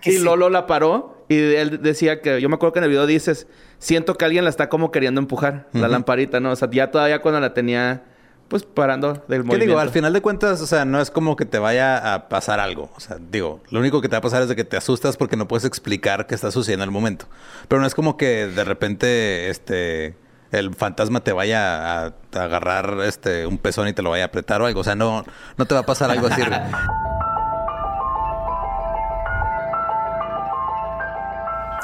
[0.10, 3.06] Y Lolo la paró y él decía que, yo me acuerdo que en el video
[3.06, 3.46] dices,
[3.78, 6.50] siento que alguien la está como queriendo empujar, la lamparita, ¿no?
[6.50, 8.02] O sea, ya todavía cuando la tenía,
[8.50, 9.66] pues parando del ¿Qué movimiento.
[9.66, 9.80] digo?
[9.80, 12.90] Al final de cuentas, o sea, no es como que te vaya a pasar algo.
[12.96, 15.16] O sea, digo, lo único que te va a pasar es de que te asustas
[15.18, 17.26] porque no puedes explicar qué está sucediendo en el momento.
[17.68, 20.16] Pero no es como que de repente, este,
[20.52, 24.28] el fantasma te vaya a, a agarrar, este, un pezón y te lo vaya a
[24.28, 24.82] apretar o algo.
[24.82, 25.24] O sea, no,
[25.58, 26.42] no te va a pasar algo así.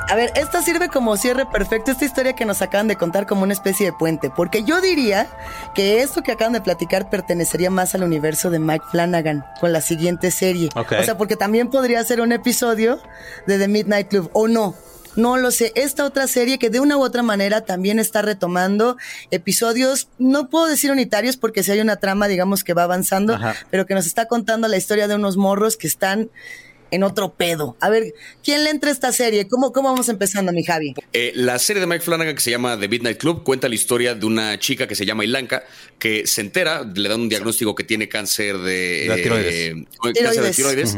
[0.08, 3.44] A ver, esta sirve como cierre perfecto, esta historia que nos acaban de contar como
[3.44, 5.28] una especie de puente, porque yo diría
[5.74, 9.82] que esto que acaban de platicar pertenecería más al universo de Mike Flanagan con la
[9.82, 10.70] siguiente serie.
[10.76, 13.00] O sea, porque también podría ser un episodio
[13.48, 14.76] de The Midnight Club, o no.
[15.16, 15.72] No lo sé.
[15.76, 18.98] Esta otra serie que de una u otra manera también está retomando
[19.32, 23.56] episodios, no puedo decir unitarios porque si hay una trama, digamos, que va avanzando, Ajá.
[23.72, 26.30] pero que nos está contando la historia de unos morros que están
[26.92, 27.76] en otro pedo.
[27.80, 29.48] A ver, ¿quién le entra a esta serie?
[29.48, 30.94] ¿Cómo, cómo vamos empezando, mi Javi?
[31.14, 34.16] Eh, la serie de Mike Flanagan que se llama The Midnight Club cuenta la historia
[34.16, 35.64] de una chica que se llama Ilanka
[36.00, 39.54] que se entera, le dan un diagnóstico que tiene cáncer de, La tiroides.
[39.54, 40.56] eh, cáncer de Tiroides.
[40.56, 40.98] tiroides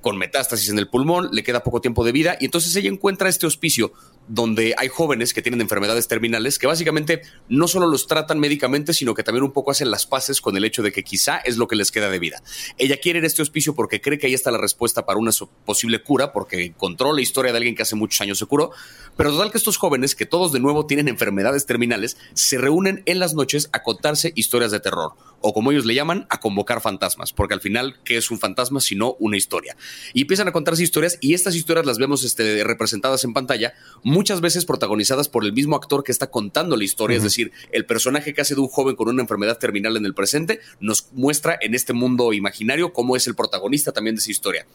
[0.00, 3.28] con metástasis en el pulmón, le queda poco tiempo de vida y entonces ella encuentra
[3.28, 3.92] este hospicio
[4.28, 9.14] donde hay jóvenes que tienen enfermedades terminales que básicamente no solo los tratan médicamente, sino
[9.14, 11.66] que también un poco hacen las paces con el hecho de que quizá es lo
[11.66, 12.42] que les queda de vida.
[12.76, 15.32] Ella quiere ir a este hospicio porque cree que ahí está la respuesta para una
[15.64, 18.70] posible cura, porque encontró la historia de alguien que hace muchos años se curó,
[19.16, 23.18] pero total que estos jóvenes, que todos de nuevo tienen enfermedades terminales, se reúnen en
[23.18, 27.32] las noches a contarse historias de terror, o como ellos le llaman, a convocar fantasmas,
[27.32, 29.76] porque al final, ¿qué es un fantasma sino una historia?
[30.12, 33.74] Y empiezan a contarse historias y estas historias las vemos este, representadas en pantalla,
[34.18, 37.86] muchas veces protagonizadas por el mismo actor que está contando la historia, es decir, el
[37.86, 41.56] personaje que hace de un joven con una enfermedad terminal en el presente nos muestra
[41.60, 44.66] en este mundo imaginario cómo es el protagonista también de esa historia.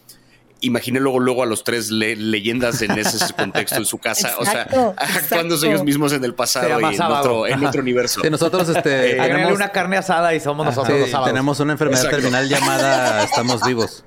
[0.61, 4.41] Imaginé luego, luego a los tres le- leyendas en ese contexto en su casa, Exacto,
[4.41, 4.61] o sea,
[4.97, 5.65] actuándose exacto.
[5.67, 8.21] ellos mismos en el pasado y en otro, en otro universo.
[8.23, 11.31] Sí, nosotros, este, Háganle tenemos, una carne asada y somos nosotros sí, los sábados.
[11.33, 12.17] tenemos una enfermedad Exacto.
[12.21, 14.05] terminal llamada Estamos vivos.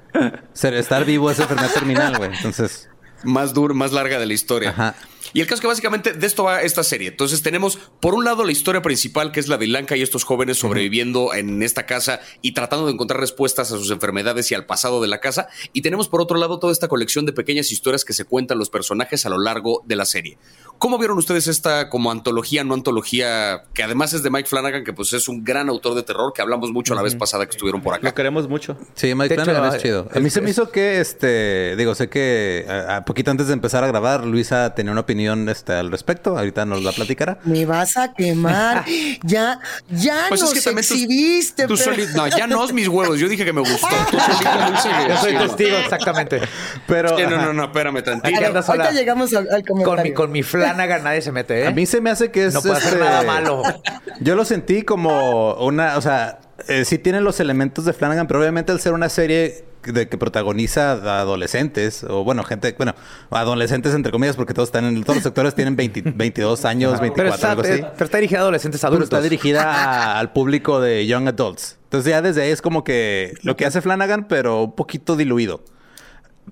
[0.54, 2.30] Ser- estar vivo es enfermedad terminal, güey.
[2.34, 2.88] Entonces,
[3.22, 4.70] más dura, más larga de la historia.
[4.70, 4.94] Ajá.
[5.36, 7.08] Y el caso es que básicamente de esto va esta serie.
[7.08, 10.24] Entonces tenemos por un lado la historia principal que es la de Ilanka y estos
[10.24, 14.64] jóvenes sobreviviendo en esta casa y tratando de encontrar respuestas a sus enfermedades y al
[14.64, 15.48] pasado de la casa.
[15.74, 18.70] Y tenemos por otro lado toda esta colección de pequeñas historias que se cuentan los
[18.70, 20.38] personajes a lo largo de la serie.
[20.78, 24.94] ¿Cómo vieron ustedes esta como antología, no antología, que además es de Mike Flanagan, que
[24.94, 27.82] pues es un gran autor de terror, que hablamos mucho la vez pasada que estuvieron
[27.82, 28.08] por acá?
[28.08, 28.78] Lo queremos mucho.
[28.94, 30.08] Sí, Mike De hecho, Flanagan es eh, chido.
[30.14, 33.52] A mí se me hizo que, este, digo, sé que a, a poquito antes de
[33.52, 36.36] empezar a grabar, Luisa tenía una opinión este, al respecto.
[36.38, 37.38] Ahorita nos la platicará.
[37.44, 38.84] Me vas a quemar.
[39.22, 39.58] ya,
[39.90, 41.66] ya Pues es nos que también tú- exhibiste.
[41.66, 43.18] Tú pero- solito, no, ya no es mis huevos.
[43.18, 43.86] Yo dije que me gustó.
[44.10, 44.16] Tú
[45.08, 46.40] Yo soy testigo, exactamente.
[46.86, 48.36] Pero Sí, no, no, no, espérame tantito.
[48.66, 49.84] Ahorita llegamos al, al comentario.
[49.84, 51.66] Con mi, con mi Flanagan nadie se mete, ¿eh?
[51.66, 52.54] a mí se me hace que es.
[52.54, 53.62] no puede hacer este, nada malo.
[54.20, 58.40] Yo lo sentí como una, o sea, eh, sí tiene los elementos de Flanagan, pero
[58.40, 62.94] obviamente al ser una serie de que protagoniza a adolescentes, o bueno, gente, bueno,
[63.30, 67.02] adolescentes entre comillas, porque todos están en, todos los sectores tienen 20 22 años, Pero
[67.02, 67.82] 24, está, algo así.
[67.94, 69.06] pero está dirigida a adolescentes Pero adultos.
[69.08, 71.78] está dirigida a- al público de young adults.
[71.84, 75.62] Entonces ya desde ahí es como que lo que hace Flanagan, pero un poquito diluido.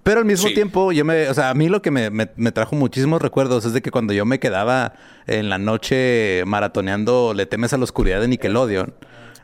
[0.02, 0.54] Pero al mismo Sí.
[0.54, 3.64] tiempo, yo me, o sea, a mí lo que me, me- me trajo muchísimos recuerdos
[3.64, 4.94] es de que cuando yo me quedaba
[5.26, 8.92] en la noche maratoneando Le temes a la oscuridad de Nickelodeon,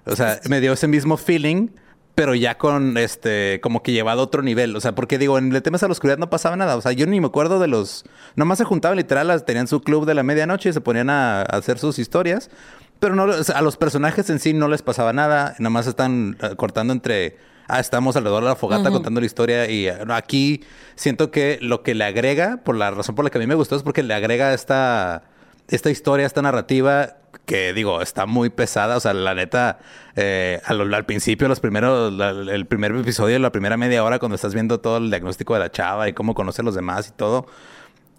[0.06, 1.68] o sea, me dio ese mismo feeling,
[2.14, 4.76] pero ya con este, como que llevado a otro nivel.
[4.76, 6.76] O sea, porque digo, en Le temes a la oscuridad no pasaba nada.
[6.76, 8.04] O sea, yo ni me acuerdo de los.
[8.36, 11.44] Nomás se juntaban literal, tenían su club de la medianoche y se ponían a, a
[11.44, 12.50] hacer sus historias.
[12.98, 15.54] Pero no, o sea, a los personajes en sí no les pasaba nada.
[15.58, 17.38] Nada más están eh, cortando entre.
[17.66, 19.70] Ah, estamos alrededor de la fogata contando la historia.
[19.70, 20.62] Y eh, aquí
[20.96, 23.54] siento que lo que le agrega, por la razón por la que a mí me
[23.54, 25.22] gustó, es porque le agrega esta,
[25.68, 28.96] esta historia, esta narrativa que digo, está muy pesada.
[28.96, 29.78] O sea, la neta,
[30.16, 34.18] eh, a lo- al principio, los primeros, la- el primer episodio, la primera media hora,
[34.18, 37.08] cuando estás viendo todo el diagnóstico de la chava y cómo conoce a los demás
[37.08, 37.46] y todo.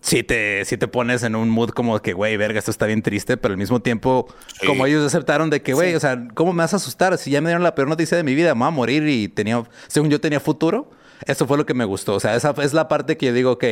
[0.04, 3.04] sí te, sí te pones en un mood como que, güey, verga, esto está bien
[3.04, 4.28] triste, pero al mismo tiempo,
[4.66, 7.16] como ellos aceptaron de que, güey, o sea, ¿cómo me vas a asustar?
[7.20, 9.28] Si ya me dieron la peor noticia de mi vida, me voy a morir y
[9.28, 10.90] tenía, según yo tenía futuro.
[11.28, 12.16] Eso fue lo que me gustó.
[12.16, 13.64] O sea, esa es la parte que yo digo, ok,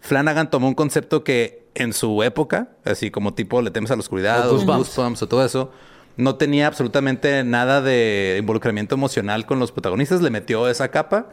[0.00, 4.00] Flanagan tomó un concepto que en su época, así como tipo Le temes a la
[4.00, 5.70] oscuridad, o Goosebumps o todo eso,
[6.16, 10.20] no tenía absolutamente nada de involucramiento emocional con los protagonistas.
[10.20, 11.26] Le metió esa capa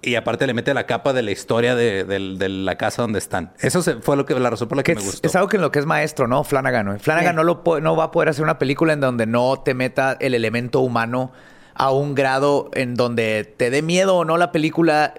[0.00, 3.52] y aparte le mete la capa de la historia de, la casa donde están.
[3.60, 5.26] Eso fue lo que, la razón por la que, me gustó.
[5.26, 6.42] Es algo que en lo que es maestro, ¿no?
[6.44, 6.98] Flanagan.
[6.98, 10.16] Flanagan no, lo, no va a poder hacer una película en donde no te meta
[10.18, 11.32] el elemento humano
[11.74, 15.14] a un grado en donde te dé miedo o no la película.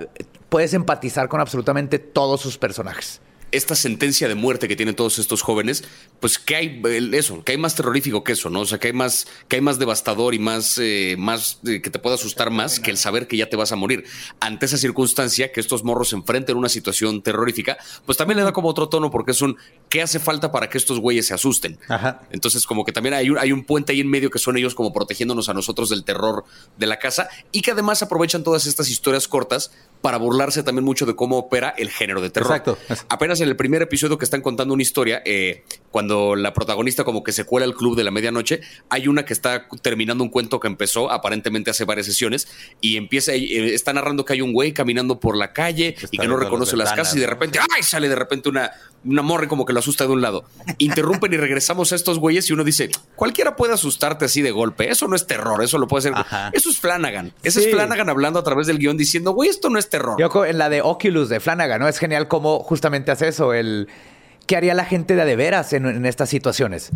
[0.54, 3.23] Puedes empatizar con absolutamente todos sus personajes
[3.54, 5.84] esta sentencia de muerte que tienen todos estos jóvenes,
[6.20, 6.82] pues que hay
[7.14, 8.62] eso, que hay más terrorífico que eso, ¿no?
[8.62, 11.92] O sea, que hay más, que hay más devastador y más, eh, más eh, que
[11.92, 14.06] te puede asustar más que el saber que ya te vas a morir.
[14.40, 18.44] Ante esa circunstancia, que estos morros se enfrenten a una situación terrorífica, pues también le
[18.44, 21.36] da como otro tono porque es un ¿qué hace falta para que estos güeyes se
[21.36, 21.80] asusten?
[21.88, 22.22] Ajá.
[22.32, 24.74] Entonces, como que también hay un, hay un puente ahí en medio que son ellos
[24.74, 26.44] como protegiéndonos a nosotros del terror
[26.78, 31.06] de la casa y que además aprovechan todas estas historias cortas para burlarse también mucho
[31.06, 32.52] de cómo opera el género de terror.
[32.52, 32.78] Exacto.
[33.10, 37.24] Apenas en el primer episodio que están contando una historia, eh, cuando la protagonista como
[37.24, 40.60] que se cuela al club de la medianoche, hay una que está terminando un cuento
[40.60, 42.48] que empezó aparentemente hace varias sesiones
[42.82, 46.28] y empieza, eh, está narrando que hay un güey caminando por la calle y que
[46.28, 47.84] no reconoce las casas y de repente, ¡ay!
[47.84, 48.72] sale de repente una,
[49.06, 50.46] una morre como que lo asusta de un lado.
[50.80, 54.90] Interrumpen y regresamos a estos güeyes y uno dice, cualquiera puede asustarte así de golpe,
[54.90, 56.26] eso no es terror, eso lo puede hacer.
[56.54, 57.34] Eso es Flanagan.
[57.44, 60.16] Eso es Flanagan hablando a través del guion diciendo, güey, esto no es terror.
[60.20, 61.88] Yo en la de Oculus de Flanagan, ¿no?
[61.88, 63.88] Es genial cómo justamente hace eso, el
[64.46, 66.92] qué haría la gente de de veras en, estas situaciones.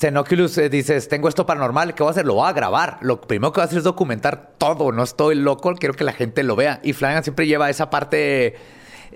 [0.00, 2.26] en Oculus eh, dices, tengo esto paranormal, ¿qué voy a hacer?
[2.26, 2.98] Lo voy a grabar.
[3.02, 4.92] Lo primero que voy a hacer es documentar todo.
[4.92, 6.80] No estoy loco, quiero que la gente lo vea.
[6.82, 8.56] Y Flanagan siempre lleva esa parte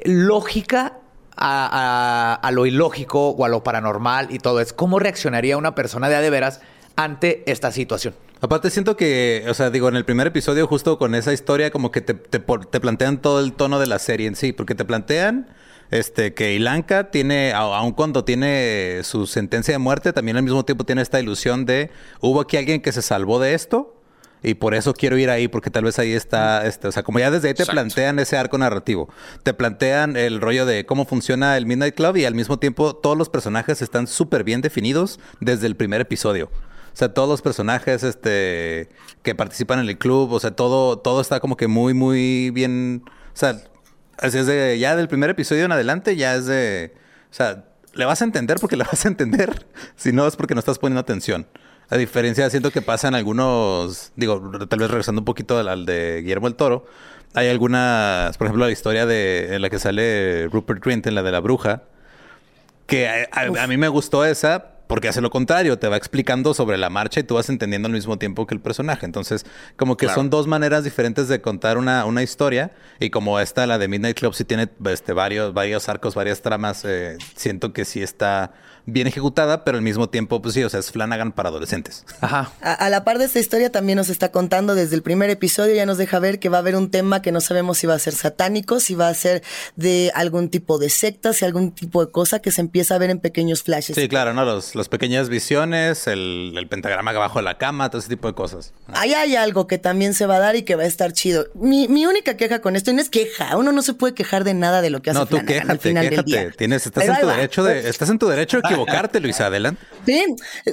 [0.04, 0.98] lógica
[1.36, 4.60] a, lo ilógico o a lo paranormal y todo.
[4.60, 6.60] Es cómo reaccionaría una persona de a de veras
[6.96, 8.14] ante esta situación.
[8.40, 11.92] Aparte siento que, o sea, digo, en el primer episodio justo con esa historia como
[11.92, 15.48] que te, plantean todo el tono de la serie en sí, porque te plantean
[15.92, 20.84] este que Ilanka tiene, aun cuando tiene su sentencia de muerte, también al mismo tiempo
[20.84, 23.94] tiene esta ilusión de, hubo aquí alguien que se salvó de esto
[24.42, 27.18] y por eso quiero ir ahí porque tal vez ahí está, este, o sea, como
[27.18, 29.10] ya desde ahí te plantean ese arco narrativo,
[29.42, 33.16] te plantean el rollo de cómo funciona el Midnight Club y al mismo tiempo todos
[33.16, 36.46] los personajes están súper bien definidos desde el primer episodio.
[36.46, 38.88] O sea, todos los personajes este,
[39.22, 43.04] que participan en el club, o sea, todo, todo está como que muy, muy bien.
[43.06, 43.62] O sea,
[44.22, 46.94] así es de, ya del primer episodio en adelante, ya es de.
[47.30, 49.66] O sea, le vas a entender porque le vas a entender.
[49.96, 51.46] Si no, es porque no estás poniendo atención.
[51.90, 54.12] A diferencia, siento que pasa en algunos.
[54.16, 56.86] Digo, tal vez regresando un poquito al, de Guillermo el Toro.
[57.34, 61.22] Hay algunas, por ejemplo, la historia de en la que sale Rupert Grint, en la
[61.22, 61.82] de la bruja.
[62.86, 66.90] Que a mí me gustó esa, porque hace lo contrario, te va explicando sobre la
[66.90, 69.06] marcha y tú vas entendiendo al mismo tiempo que el personaje.
[69.06, 69.46] Entonces,
[69.78, 72.72] como que son dos maneras diferentes de contar una, una, historia.
[73.00, 76.84] Y como esta, la de Midnight Club, sí tiene este, varios, varios arcos, varias tramas,
[76.84, 78.52] eh, siento que sí está
[78.86, 82.04] bien ejecutada, pero al mismo tiempo, pues sí, o sea, es Flanagan para adolescentes.
[82.20, 82.52] Ajá.
[82.60, 85.86] A, la par de esta historia también nos está contando desde el primer episodio, ya
[85.86, 87.98] nos deja ver que va a haber un tema que no sabemos si va a
[87.98, 89.42] ser satánico, si va a ser
[89.76, 93.10] de algún tipo de secta, si algún tipo de cosa que se empieza a ver
[93.10, 93.94] en pequeños flashes.
[93.94, 94.44] Sí, claro, ¿no?
[94.44, 98.34] Los, las pequeñas visiones, el, el pentagrama abajo de la cama, todo ese tipo de
[98.34, 98.72] cosas.
[98.92, 101.46] Ahí hay algo que también se va a dar y que va a estar chido.
[101.54, 104.44] Mi, mi única queja con esto, y no es queja, uno no se puede quejar
[104.44, 106.50] de nada de lo que hace No, tú quéjate, quéjate.
[106.52, 109.80] Tienes, estás, en tu derecho de, estás en tu derecho de equivocarte, Luisa, adelante.
[110.04, 110.24] Sí,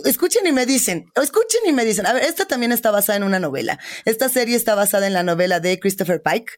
[0.05, 3.23] escuchen y me dicen, escuchen y me dicen, a ver, esta también está basada en
[3.23, 3.77] una novela.
[4.05, 6.53] Esta serie está basada en la novela de Christopher Pike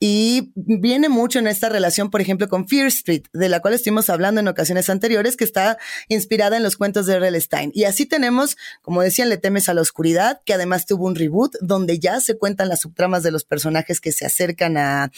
[0.00, 4.10] y viene mucho en esta relación, por ejemplo, con Fear Street, de la cual estuvimos
[4.10, 5.78] hablando en ocasiones anteriores, que está
[6.08, 7.40] inspirada en los cuentos de R.L.
[7.40, 7.70] Stein.
[7.74, 11.54] Y así tenemos, como decían, Le temes a la oscuridad, que además tuvo un reboot
[11.60, 15.10] donde ya se cuentan las subtramas de los personajes que se acercan a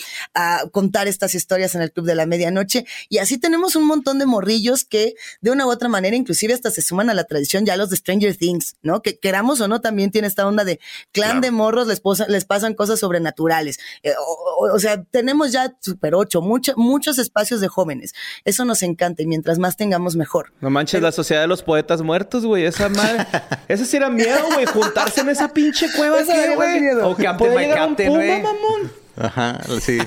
[0.72, 2.84] contar estas historias en el Club de la Medianoche.
[3.08, 6.70] Y así tenemos un montón de morrillos que de una u otra manera inclusive hasta
[6.70, 9.02] se suman a la tradición ya los de Stranger Things, ¿no?
[9.02, 10.80] Que queramos o no, también tiene esta onda de
[11.12, 13.78] clan de morros, les, les, pasan cosas sobrenaturales.
[14.02, 14.12] Eh,
[14.58, 18.14] o, sea, tenemos ya Super 8, muchos espacios de jóvenes.
[18.44, 20.52] Eso nos encanta y mientras más tengamos, mejor.
[20.60, 22.64] No manches, la sociedad de los poetas muertos, güey.
[22.64, 23.26] Esa madre.
[23.68, 24.66] Ese sí era miedo, güey.
[24.66, 26.88] Juntarse en esa pinche cueva, güey.
[27.02, 29.07] O un puma, mamón.
[29.20, 29.98] Ajá, sí.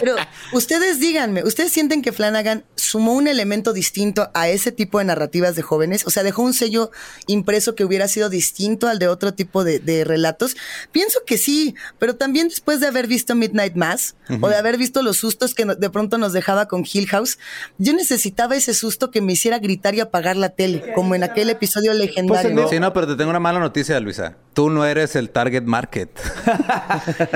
[0.00, 0.16] Pero
[0.52, 5.54] ustedes díganme, ¿ustedes sienten que Flanagan sumó un elemento distinto a ese tipo de narrativas
[5.54, 6.90] de jóvenes, o sea, dejó un sello
[7.26, 10.56] impreso que hubiera sido distinto al de otro tipo de, de relatos.
[10.92, 15.02] Pienso que sí, pero también después de haber visto Midnight Mass o de haber visto
[15.02, 17.38] los sustos que de pronto nos dejaba con Hill House,
[17.78, 21.50] yo necesitaba ese susto que me hiciera gritar y apagar la tele, como en aquel
[21.50, 22.68] episodio legendario.
[22.68, 24.36] Sí, no, pero te tengo una mala noticia, Luisa.
[24.54, 26.10] Tú no eres el target market.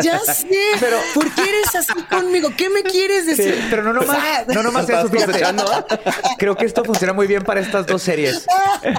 [0.03, 0.47] Ya sé,
[0.81, 2.51] pero ¿por qué eres así conmigo?
[2.57, 3.67] ¿Qué me quieres Sí, decir?
[3.71, 5.43] pero no nomás, no nomás eso, fíjate.
[6.39, 8.47] Creo que esto funciona muy bien para estas dos series.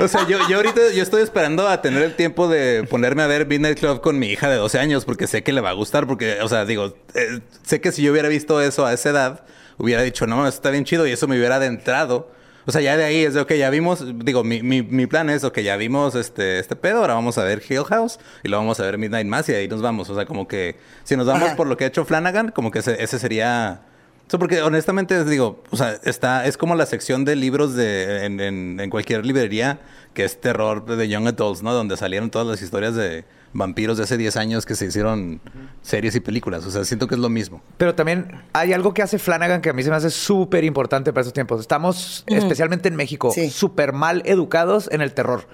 [0.02, 3.28] O sea, yo, yo ahorita yo estoy esperando a tener el tiempo de ponerme a
[3.28, 5.74] ver Midnight Club con mi hija de 12 años porque sé que le va a
[5.74, 6.08] gustar.
[6.08, 9.44] Porque, o sea, digo, eh, sé que si yo hubiera visto eso a esa edad,
[9.78, 12.32] hubiera dicho, no, está bien chido y eso me hubiera adentrado.
[12.68, 15.30] O sea, ya de ahí es de, ok, ya vimos, digo, mi, mi, mi plan
[15.30, 18.62] es, ok, ya vimos este, este pedo, ahora vamos a ver Hill House y luego
[18.64, 20.10] vamos a ver Midnight Mass y ahí nos vamos.
[20.10, 20.76] O sea, como que
[21.06, 21.56] si nos vamos Ajá.
[21.56, 23.82] por lo que ha hecho Flanagan, como que ese, ese sería...
[24.28, 28.26] O sea, porque honestamente digo, o sea, está, es como la sección de libros de,
[28.26, 29.80] en, en- en cualquier librería
[30.14, 31.72] que es terror de Young Adults, ¿no?
[31.72, 33.24] Donde salieron todas las historias de
[33.58, 35.42] vampiros de hace 10 años que se hicieron
[35.82, 36.64] series y películas.
[36.66, 37.62] O sea, siento que es lo mismo.
[37.78, 41.12] Pero también hay algo que hace Flanagan que a mí se me hace súper importante
[41.12, 41.60] para esos tiempos.
[41.60, 43.50] Estamos, especialmente en México, Sí.
[43.50, 45.48] súper mal educados en el terror.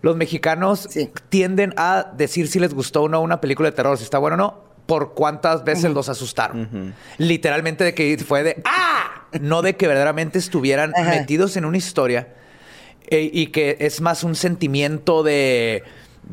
[0.00, 1.10] Los mexicanos Sí.
[1.28, 4.34] tienden a decir si les gustó o no una película de terror, si está bueno
[4.34, 6.94] o no, por cuántas veces los asustaron.
[7.18, 9.26] Literalmente de que fue de ¡ah!
[9.40, 11.10] No de que verdaderamente estuvieran Ajá.
[11.10, 12.28] metidos en una historia
[13.08, 15.82] eh, y que es más un sentimiento de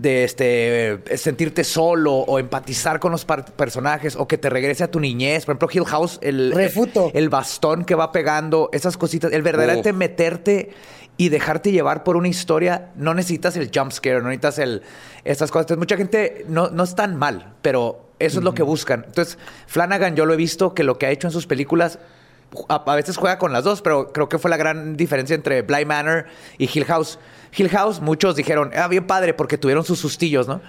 [0.02, 5.00] de este sentirte solo o empatizar con los personajes o que te regrese a tu
[5.00, 5.46] niñez.
[5.46, 7.12] Por ejemplo, Hill House, el, Refuto.
[7.14, 9.94] el bastón que va pegando, esas cositas, el verdaderamente Oh.
[9.94, 10.72] meterte
[11.18, 14.84] y dejarte llevar por una historia, no necesitas el jump scare, no necesitas el,
[15.26, 15.64] estas cosas.
[15.66, 19.04] Entonces, mucha gente no, no es tan mal, pero eso es lo que buscan.
[19.06, 22.00] Entonces, Flanagan, yo lo he visto que lo que ha hecho en sus películas
[22.70, 25.62] a, a veces juega con las dos, pero creo que fue la gran diferencia entre
[25.62, 26.26] Bly Manor
[26.58, 27.20] y Hill House.
[27.56, 30.62] Hill House, muchos dijeron, ah, bien padre, porque tuvieron sus sustillos, ¿no?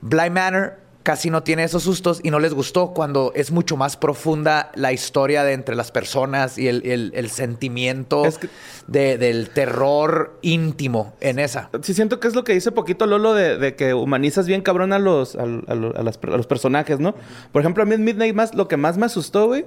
[0.00, 3.96] Bly Manor casi no tiene esos sustos y no les gustó cuando es mucho más
[3.96, 8.48] profunda la historia de entre las personas y el, el- el sentimiento Es que-
[8.88, 11.70] de- del terror íntimo en esa.
[11.82, 14.92] Sí, siento que es lo que dice poquito Lolo de, de que humanizas bien cabrón
[14.92, 15.46] a los, a, a
[15.76, 17.14] lo- a las- a los personajes, ¿no?
[17.52, 19.64] Por ejemplo, a mí en Midnight Mass lo que más me asustó, güey,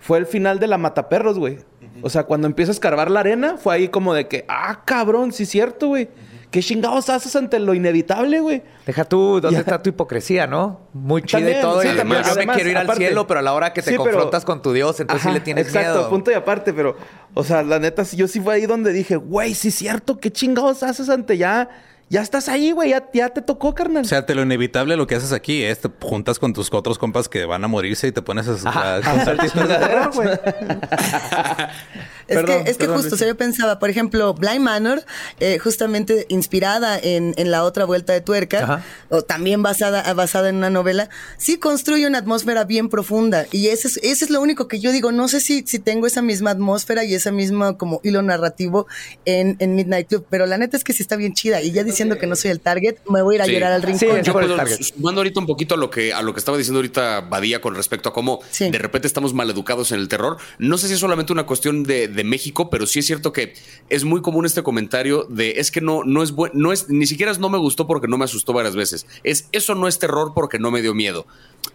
[0.00, 1.58] fue el final de la Mataperros, güey.
[2.02, 5.32] O sea, cuando empieza a escarbar la arena, fue ahí como de que, ah, cabrón,
[5.32, 6.08] sí es cierto, güey.
[6.50, 8.62] ¿Qué chingados haces ante lo inevitable, güey?
[8.84, 9.60] Deja tú, ¿dónde Ya.
[9.60, 10.80] está tu hipocresía, no?
[10.92, 11.80] Muy chida y También, todo.
[11.82, 12.92] sí, y también, yo me además, quiero ir aparte.
[13.04, 15.28] al cielo, pero a la hora que te Sí, pero- confrontas con tu Dios, entonces
[15.28, 16.10] sí le tienes exacto, miedo.
[16.10, 16.96] punto y aparte, pero,
[17.34, 20.32] o sea, la neta, yo sí fue ahí donde dije, güey, sí es cierto, ¿qué
[20.32, 21.68] chingados haces ante ya?
[22.12, 24.02] Ya estás ahí, güey, ya, ya te tocó, carnal.
[24.02, 26.98] O sea, te lo inevitable lo que haces aquí es te juntas con tus otros
[26.98, 30.28] compas que van a morirse y te pones a, a contar historias de terror, güey.
[32.30, 35.04] Es Perdón, que, es que justo, o sea, yo pensaba, por ejemplo, Blind Manor,
[35.40, 38.84] eh, justamente inspirada en, en la otra vuelta de tuerca, Ajá.
[39.08, 43.46] o también basada, basada en una novela, sí construye una atmósfera bien profunda.
[43.50, 45.10] Y ese es, ese es lo único que yo digo.
[45.10, 48.86] No sé si, si tengo esa misma atmósfera y esa misma como hilo narrativo
[49.24, 51.62] en, en Midnight Club, pero la neta es que sí está bien chida.
[51.62, 53.52] Y ya diciendo que no soy el target, me voy a ir a Sí.
[53.52, 54.18] llorar al Sí, rincón.
[54.18, 54.80] es Yo por el puedo, target.
[54.82, 57.74] sumando ahorita un poquito a lo que a lo que estaba diciendo ahorita Badía con
[57.74, 58.70] respecto a cómo Sí.
[58.70, 60.38] de repente estamos maleducados en el terror.
[60.58, 63.52] No sé si es solamente una cuestión de, de México, pero sí es cierto que
[63.88, 67.06] es muy común este comentario de es que no, no es bueno, no es, ni
[67.06, 69.06] siquiera es no me gustó porque no me asustó varias veces.
[69.22, 71.26] Es eso no es terror porque no me dio miedo.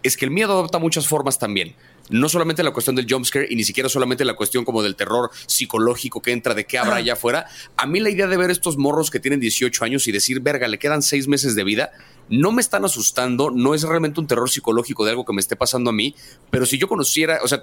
[0.02, 1.74] Es que el miedo adopta muchas formas también.
[2.08, 5.30] No solamente la cuestión del jumpscare y ni siquiera solamente la cuestión como del terror
[5.46, 7.46] psicológico que entra, de qué habrá allá afuera.
[7.76, 10.68] A mí la idea de ver estos morros que tienen 18 años y decir, verga,
[10.68, 11.90] le quedan seis meses de vida,
[12.28, 15.56] no me están asustando, no es realmente un terror psicológico de algo que me esté
[15.56, 16.14] pasando a mí,
[16.50, 17.62] pero si yo conociera, o sea,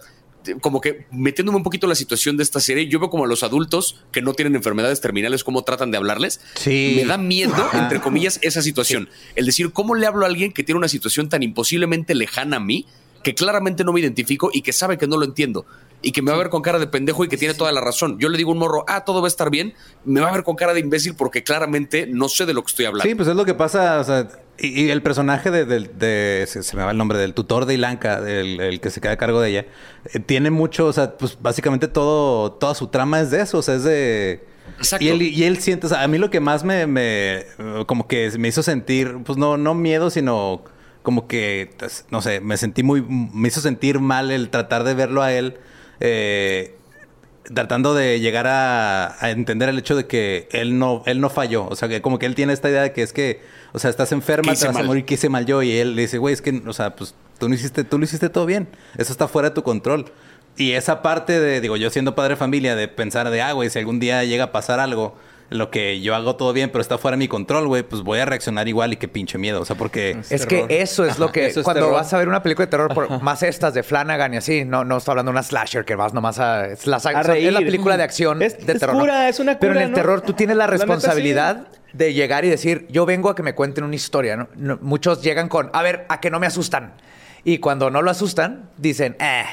[0.61, 3.27] como que metiéndome un poquito en la situación de esta serie, yo veo como a
[3.27, 6.41] los adultos que no tienen enfermedades terminales, cómo tratan de hablarles.
[6.55, 6.93] Sí.
[6.97, 9.09] Me da miedo, entre comillas, esa situación.
[9.35, 12.59] El decir, ¿cómo le hablo a alguien que tiene una situación tan imposiblemente lejana a
[12.59, 12.85] mí,
[13.23, 15.65] que claramente no me identifico y que sabe que no lo entiendo?
[16.01, 17.79] Y que me va a ver con cara de pendejo y que tiene toda la
[17.79, 18.19] razón.
[18.19, 19.73] Yo le digo a un morro, ah, todo va a estar bien.
[20.03, 22.71] Me va a ver con cara de imbécil porque claramente no sé de lo que
[22.71, 23.09] estoy hablando.
[23.09, 26.75] Sí, pues es lo que pasa, o sea, y, y el personaje de, se, se
[26.75, 29.39] me va el nombre, del tutor de Ilanka, el, el que se queda a cargo
[29.39, 29.65] de ella,
[30.13, 33.61] eh, tiene mucho, o sea, pues básicamente todo, toda su trama es de eso, o
[33.61, 34.45] sea, es de...
[34.77, 35.05] Exacto.
[35.05, 37.45] Y él, y él siente, o sea, a mí lo que más me, me,
[37.85, 40.65] como que me hizo sentir, pues no, no miedo, sino
[41.03, 44.93] como que, pues, no sé, me sentí muy, me hizo sentir mal el tratar de
[44.93, 45.57] verlo a él,
[45.99, 46.75] eh,
[47.53, 51.67] tratando de llegar a, a entender el hecho de que él no, él no falló.
[51.67, 53.41] O sea, que como que él tiene esta idea de que es que,
[53.73, 55.61] o sea, estás enferma, te vas a morir, que hice mal yo.
[55.61, 58.05] Y él le dice, güey, es que, o sea, pues tú no hiciste, tú lo
[58.05, 58.69] hiciste todo bien.
[58.97, 60.05] Eso está fuera de tu control.
[60.55, 63.69] y esa parte de, digo, yo siendo padre de familia, de pensar de, ah, güey,
[63.69, 65.17] si algún día llega a pasar algo,
[65.53, 68.19] lo que yo hago todo bien, pero está fuera de mi control, güey, pues voy
[68.19, 69.61] a reaccionar igual y qué pinche miedo.
[69.61, 70.17] O sea, porque.
[70.29, 71.45] Es, que eso es lo que.
[71.45, 71.93] es cuando terror.
[71.93, 74.83] vas a ver una película de terror, por- más estas de Flanagan y así, no,
[74.83, 76.65] no estoy hablando de una slasher que vas nomás a.
[76.67, 77.47] Es la, saga- A reír.
[77.47, 78.95] es la película de acción Es- de es terror.
[78.95, 79.01] ¿no?
[79.01, 79.95] cura, es una Pero en cura, el ¿no?
[79.95, 83.83] terror tú tienes la responsabilidad de llegar y decir, yo vengo a que me cuenten
[83.83, 84.35] una historia.
[84.35, 84.47] ¿no?
[84.55, 86.93] No, muchos llegan con, a ver, a que no me asustan.
[87.43, 89.43] Y cuando no lo asustan, dicen, eh,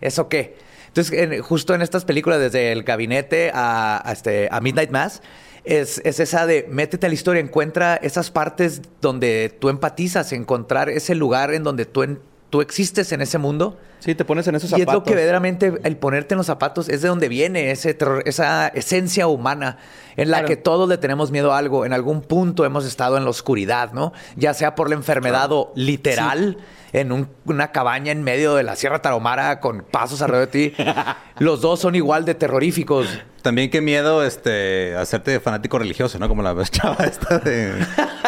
[0.00, 0.56] ¿eso qué?
[0.88, 5.22] Entonces, en- justo en estas películas, desde el gabinete a, a este, a Midnight Mass,
[5.64, 10.88] es, es esa de métete a la historia, encuentra esas partes donde tú empatizas, encontrar
[10.88, 13.78] ese lugar en donde tú, en- tú existes en ese mundo.
[14.00, 15.00] Sí, te pones en esos Y es zapatos.
[15.00, 18.68] lo que verdaderamente el ponerte en los zapatos es de donde viene ese terror, esa
[18.68, 19.76] esencia humana
[20.16, 20.48] en la Claro.
[20.48, 21.84] que todos le tenemos miedo a algo.
[21.84, 24.12] En algún punto hemos estado en la oscuridad, ¿no?
[24.36, 26.58] Ya sea por la enfermedad o literal,
[26.92, 30.74] en un- una cabaña en medio de la Sierra Tarahumara con pasos alrededor de ti.
[31.40, 33.08] Los dos son igual de terroríficos.
[33.48, 36.28] También qué miedo este hacerte fanático religioso, ¿no?
[36.28, 37.72] Como la chava esta de,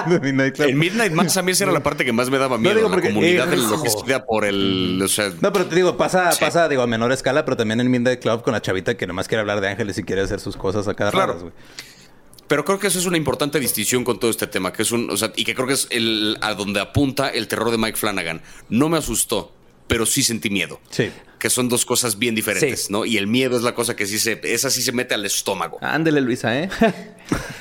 [0.07, 0.69] de Midnight Club.
[0.71, 2.75] En Midnight Mass a mí esa era la parte que más me daba miedo.
[2.75, 3.63] digo la porque- comunidad hijo.
[3.65, 4.99] enloquecida por el...
[5.05, 6.41] O sea, No, pero te digo, pasa, Sí.
[6.41, 9.29] pasa, digo, a menor escala, pero también en Midnight Club con la chavita que nomás
[9.29, 11.39] quiere hablar de ángeles y quiere hacer sus cosas a cada Claro.
[11.39, 11.53] güey.
[12.49, 15.11] Pero creo que eso es una importante distinción con todo este tema, que es un,
[15.11, 17.99] o sea, y que creo que es el a donde apunta el terror de Mike
[17.99, 18.41] Flanagan.
[18.71, 19.53] No me asustó,
[19.87, 20.81] pero sí sentí miedo.
[20.89, 21.11] Sí.
[21.41, 22.93] Que son dos cosas bien diferentes, Sí.
[22.93, 23.05] ¿no?
[23.05, 25.79] Y el miedo es la cosa que sí se, esa sí se mete al estómago.
[25.81, 26.69] Ándele, Luisa, ¿eh?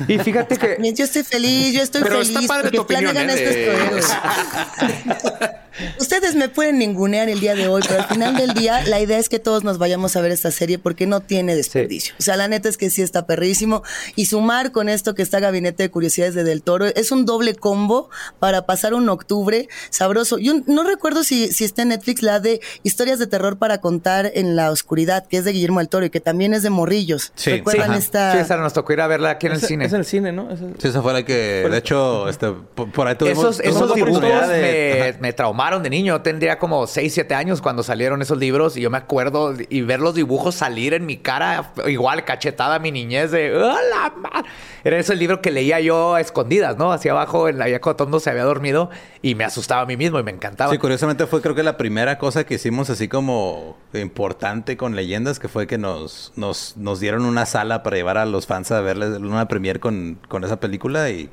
[0.07, 2.29] Y fíjate que Bien, Yo estoy feliz, yo estoy Pero feliz.
[2.35, 4.01] está padre porque tu opinión, ¿eh?
[5.99, 9.17] Ustedes me pueden ningunear el día de hoy, pero al final del día la idea
[9.17, 12.15] es que todos nos vayamos a ver esta serie porque no tiene desperdicio.
[12.19, 13.81] O sea, la neta es que sí está perrísimo.
[14.17, 17.55] Y sumar con esto que está Gabinete de Curiosidades de Del Toro es un doble
[17.55, 18.09] combo
[18.39, 20.37] para pasar un octubre sabroso.
[20.37, 24.31] Yo no recuerdo si, si está en Netflix la de Historias de Terror para contar
[24.33, 27.31] en la oscuridad, que es de Guillermo del Toro y que también es de Morrillos.
[27.35, 27.99] Sí, ¿Recuerdan sí.
[27.99, 28.31] esta?
[28.33, 29.85] sí, esa nos tocó ir a verla aquí en el cine.
[29.85, 30.49] Es en el cine, ¿no?
[30.51, 31.33] Es el- Sí, esa fue la que,
[31.69, 36.15] de hecho, este, por, ahí tuvimos, Esos, esos oportunidad de- me, me traumaron de niño.
[36.17, 39.81] Yo Tendría como 6, 7 años cuando salieron esos libros y yo me acuerdo y
[39.81, 44.13] ver los dibujos salir en mi cara, igual cachetada a mi niñez de ¡Hola!
[44.17, 44.43] ma-".
[44.83, 46.91] Era ese el libro que leía yo a escondidas, ¿no?
[46.91, 48.89] Hacia abajo, en la el mundo se había dormido
[49.21, 50.71] y me asustaba a mí mismo y me encantaba.
[50.71, 53.58] Sí, curiosamente fue creo que la primera cosa que hicimos así como
[53.93, 58.25] importante con leyendas, que fue que nos, nos, nos dieron una sala para llevar a
[58.25, 61.29] los fans a verles una premier con, con esa película y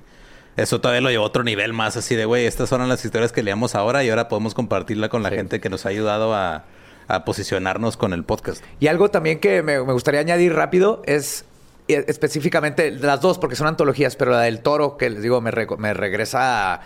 [0.56, 3.32] eso todavía lo llevó a otro nivel más así de, güey, estas son las historias
[3.32, 6.64] que leíamos ahora y ahora podemos compartirla con la gente que nos ha ayudado a,
[7.08, 8.64] a posicionarnos con el podcast.
[8.80, 11.44] Y algo también que me, me gustaría añadir rápido es
[11.88, 15.66] específicamente las dos, porque son antologías, pero la del toro, que les digo, me, re-
[15.78, 16.80] me regresa a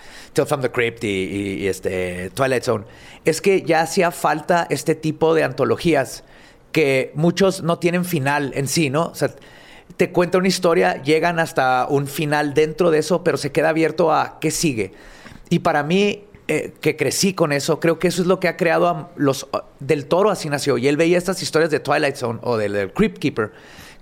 [0.47, 2.85] from the Crypt y, este Twilight Zone,
[3.25, 6.25] es que ya hacía falta este tipo de antologías
[6.73, 9.07] que muchos no tienen final en sí, ¿no?
[9.07, 9.31] O sea,
[9.97, 14.13] te cuenta una historia, llegan hasta un final dentro de eso, pero se queda abierto
[14.13, 14.93] a qué sigue.
[15.49, 18.57] Y para mí, eh, que crecí con eso, creo que eso es lo que ha
[18.57, 19.49] creado a los
[19.81, 20.79] del toro así nació.
[20.79, 23.51] Y él veía estas historias de Twilight Zone o del, del Crypt Keeper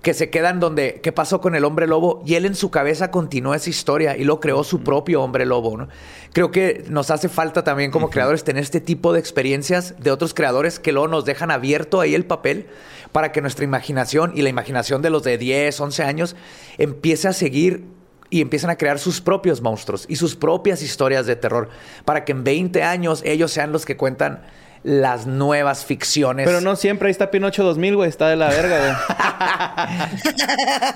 [0.01, 3.11] que se quedan donde qué pasó con el hombre lobo y él en su cabeza
[3.11, 5.75] continuó esa historia y lo creó su propio hombre lobo.
[5.75, 5.89] ¿no?
[6.31, 10.33] Creo que nos hace falta también como creadores tener este tipo de experiencias de otros
[10.33, 12.67] creadores que luego nos dejan abierto ahí el papel
[13.11, 16.35] para que nuestra imaginación y la imaginación de los de 10, 11 años
[16.77, 17.85] empiece a seguir
[18.29, 21.69] y empiezan a crear sus propios monstruos y sus propias historias de terror
[22.05, 24.43] para que en 20 años ellos sean los que cuentan
[24.83, 26.45] las nuevas ficciones.
[26.45, 27.07] Pero no siempre.
[27.07, 28.09] Ahí está Pinocho 2000, güey.
[28.09, 28.93] Está de la verga, güey.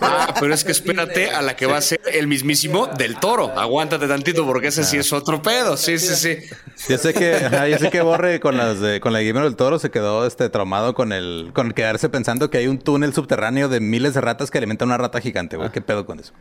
[0.01, 3.57] Ah, pero es que espérate a la que va a ser el mismísimo del toro.
[3.57, 5.77] Aguántate tantito porque ese sí es otro pedo.
[5.77, 6.37] Sí, sí, sí.
[6.89, 9.45] Yo sé que, ajá, yo sé que Borre con las de, con la de Guillermo
[9.45, 13.13] del Toro se quedó este traumado con el, con quedarse pensando que hay un túnel
[13.13, 15.71] subterráneo de miles de ratas que alimentan una rata gigante, güey.
[15.71, 16.33] ¿Qué pedo con eso?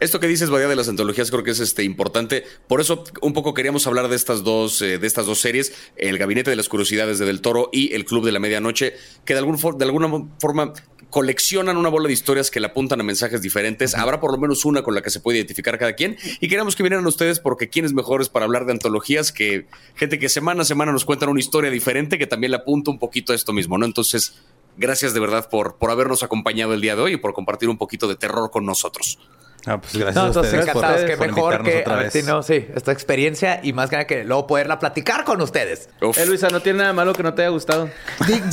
[0.00, 2.44] Esto que dices, Badía, de las antologías, creo que es este, importante.
[2.68, 6.18] Por eso, un poco queríamos hablar de estas dos, eh, de estas dos series: El
[6.18, 8.94] Gabinete de las Curiosidades de Del Toro y El Club de la Medianoche,
[9.24, 10.08] que de, algún de alguna
[10.40, 10.72] forma
[11.10, 13.94] coleccionan una bola de historias que le apuntan a mensajes diferentes.
[13.94, 16.16] Habrá por lo menos una con la que se puede identificar cada quien.
[16.40, 20.18] Y queremos que vinieran ustedes porque quién es mejores para hablar de antologías que gente
[20.18, 23.32] que semana a semana nos cuentan una historia diferente que también le apunta un poquito
[23.32, 23.86] a esto mismo, ¿no?
[23.86, 24.34] Entonces,
[24.76, 27.78] gracias de verdad por, por habernos acompañado el día de hoy y por compartir un
[27.78, 29.18] poquito de terror con nosotros.
[29.68, 32.24] Ah, pues gracias No, a entonces ustedes por, encantados, que por mejor que otra vez.
[32.24, 35.88] no, sí, esta experiencia y más que nada que luego poderla platicar con ustedes.
[36.00, 36.16] Uf.
[36.18, 37.90] Eh, Luisa, no tiene nada malo que no te haya gustado.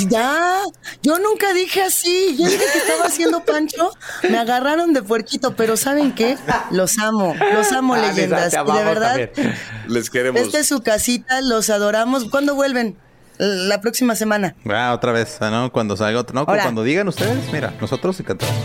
[0.10, 0.62] Ya,
[1.02, 2.36] yo nunca dije así.
[2.38, 3.92] Yo dije que estaba haciendo Pancho.
[4.30, 6.38] Me agarraron de puerquito, pero ¿saben qué?
[6.72, 8.54] Los amo, los amo, Ah, leyendas.
[8.54, 9.56] Y de verdad, también.
[9.88, 10.42] Les queremos.
[10.42, 12.26] esta es su casita, los adoramos.
[12.30, 12.98] ¿Cuándo vuelven?
[13.38, 14.56] la próxima semana.
[14.70, 15.70] Ah, otra vez, ¿no?
[15.70, 16.34] Cuando salga otro.
[16.34, 18.56] No, cuando digan ustedes, mira, nosotros encantados.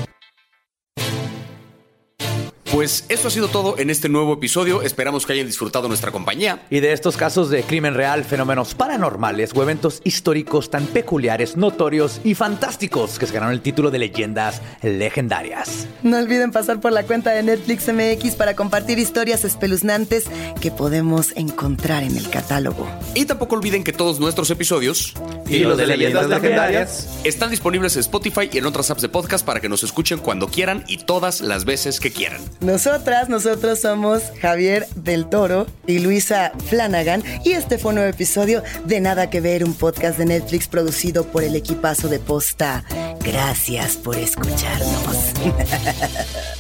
[2.73, 4.83] Pues eso ha sido todo en este nuevo episodio.
[4.83, 6.63] Esperamos que hayan disfrutado nuestra compañía.
[6.71, 12.21] Y de estos casos de crimen real, fenómenos paranormales o eventos históricos tan peculiares, notorios
[12.23, 15.89] y fantásticos que se ganaron el título de leyendas legendarias.
[16.05, 20.27] No olviden pasar por la cuenta de Netflix MX para compartir historias espeluznantes
[20.61, 22.87] que podemos encontrar en el catálogo.
[23.17, 25.15] Y tampoco olviden que todos nuestros episodios
[25.49, 27.09] Y los de leyendas legendarias.
[27.25, 30.47] están disponibles en Spotify y en otras apps de podcast para que nos escuchen cuando
[30.47, 32.41] quieran y todas las veces que quieran.
[32.61, 38.63] Nosotras, nosotros somos Javier del Toro y Luisa Flanagan y este fue un nuevo episodio
[38.85, 42.85] de Nada que Ver, un podcast de Netflix producido por el equipazo de posta.
[43.25, 45.33] Gracias por escucharnos.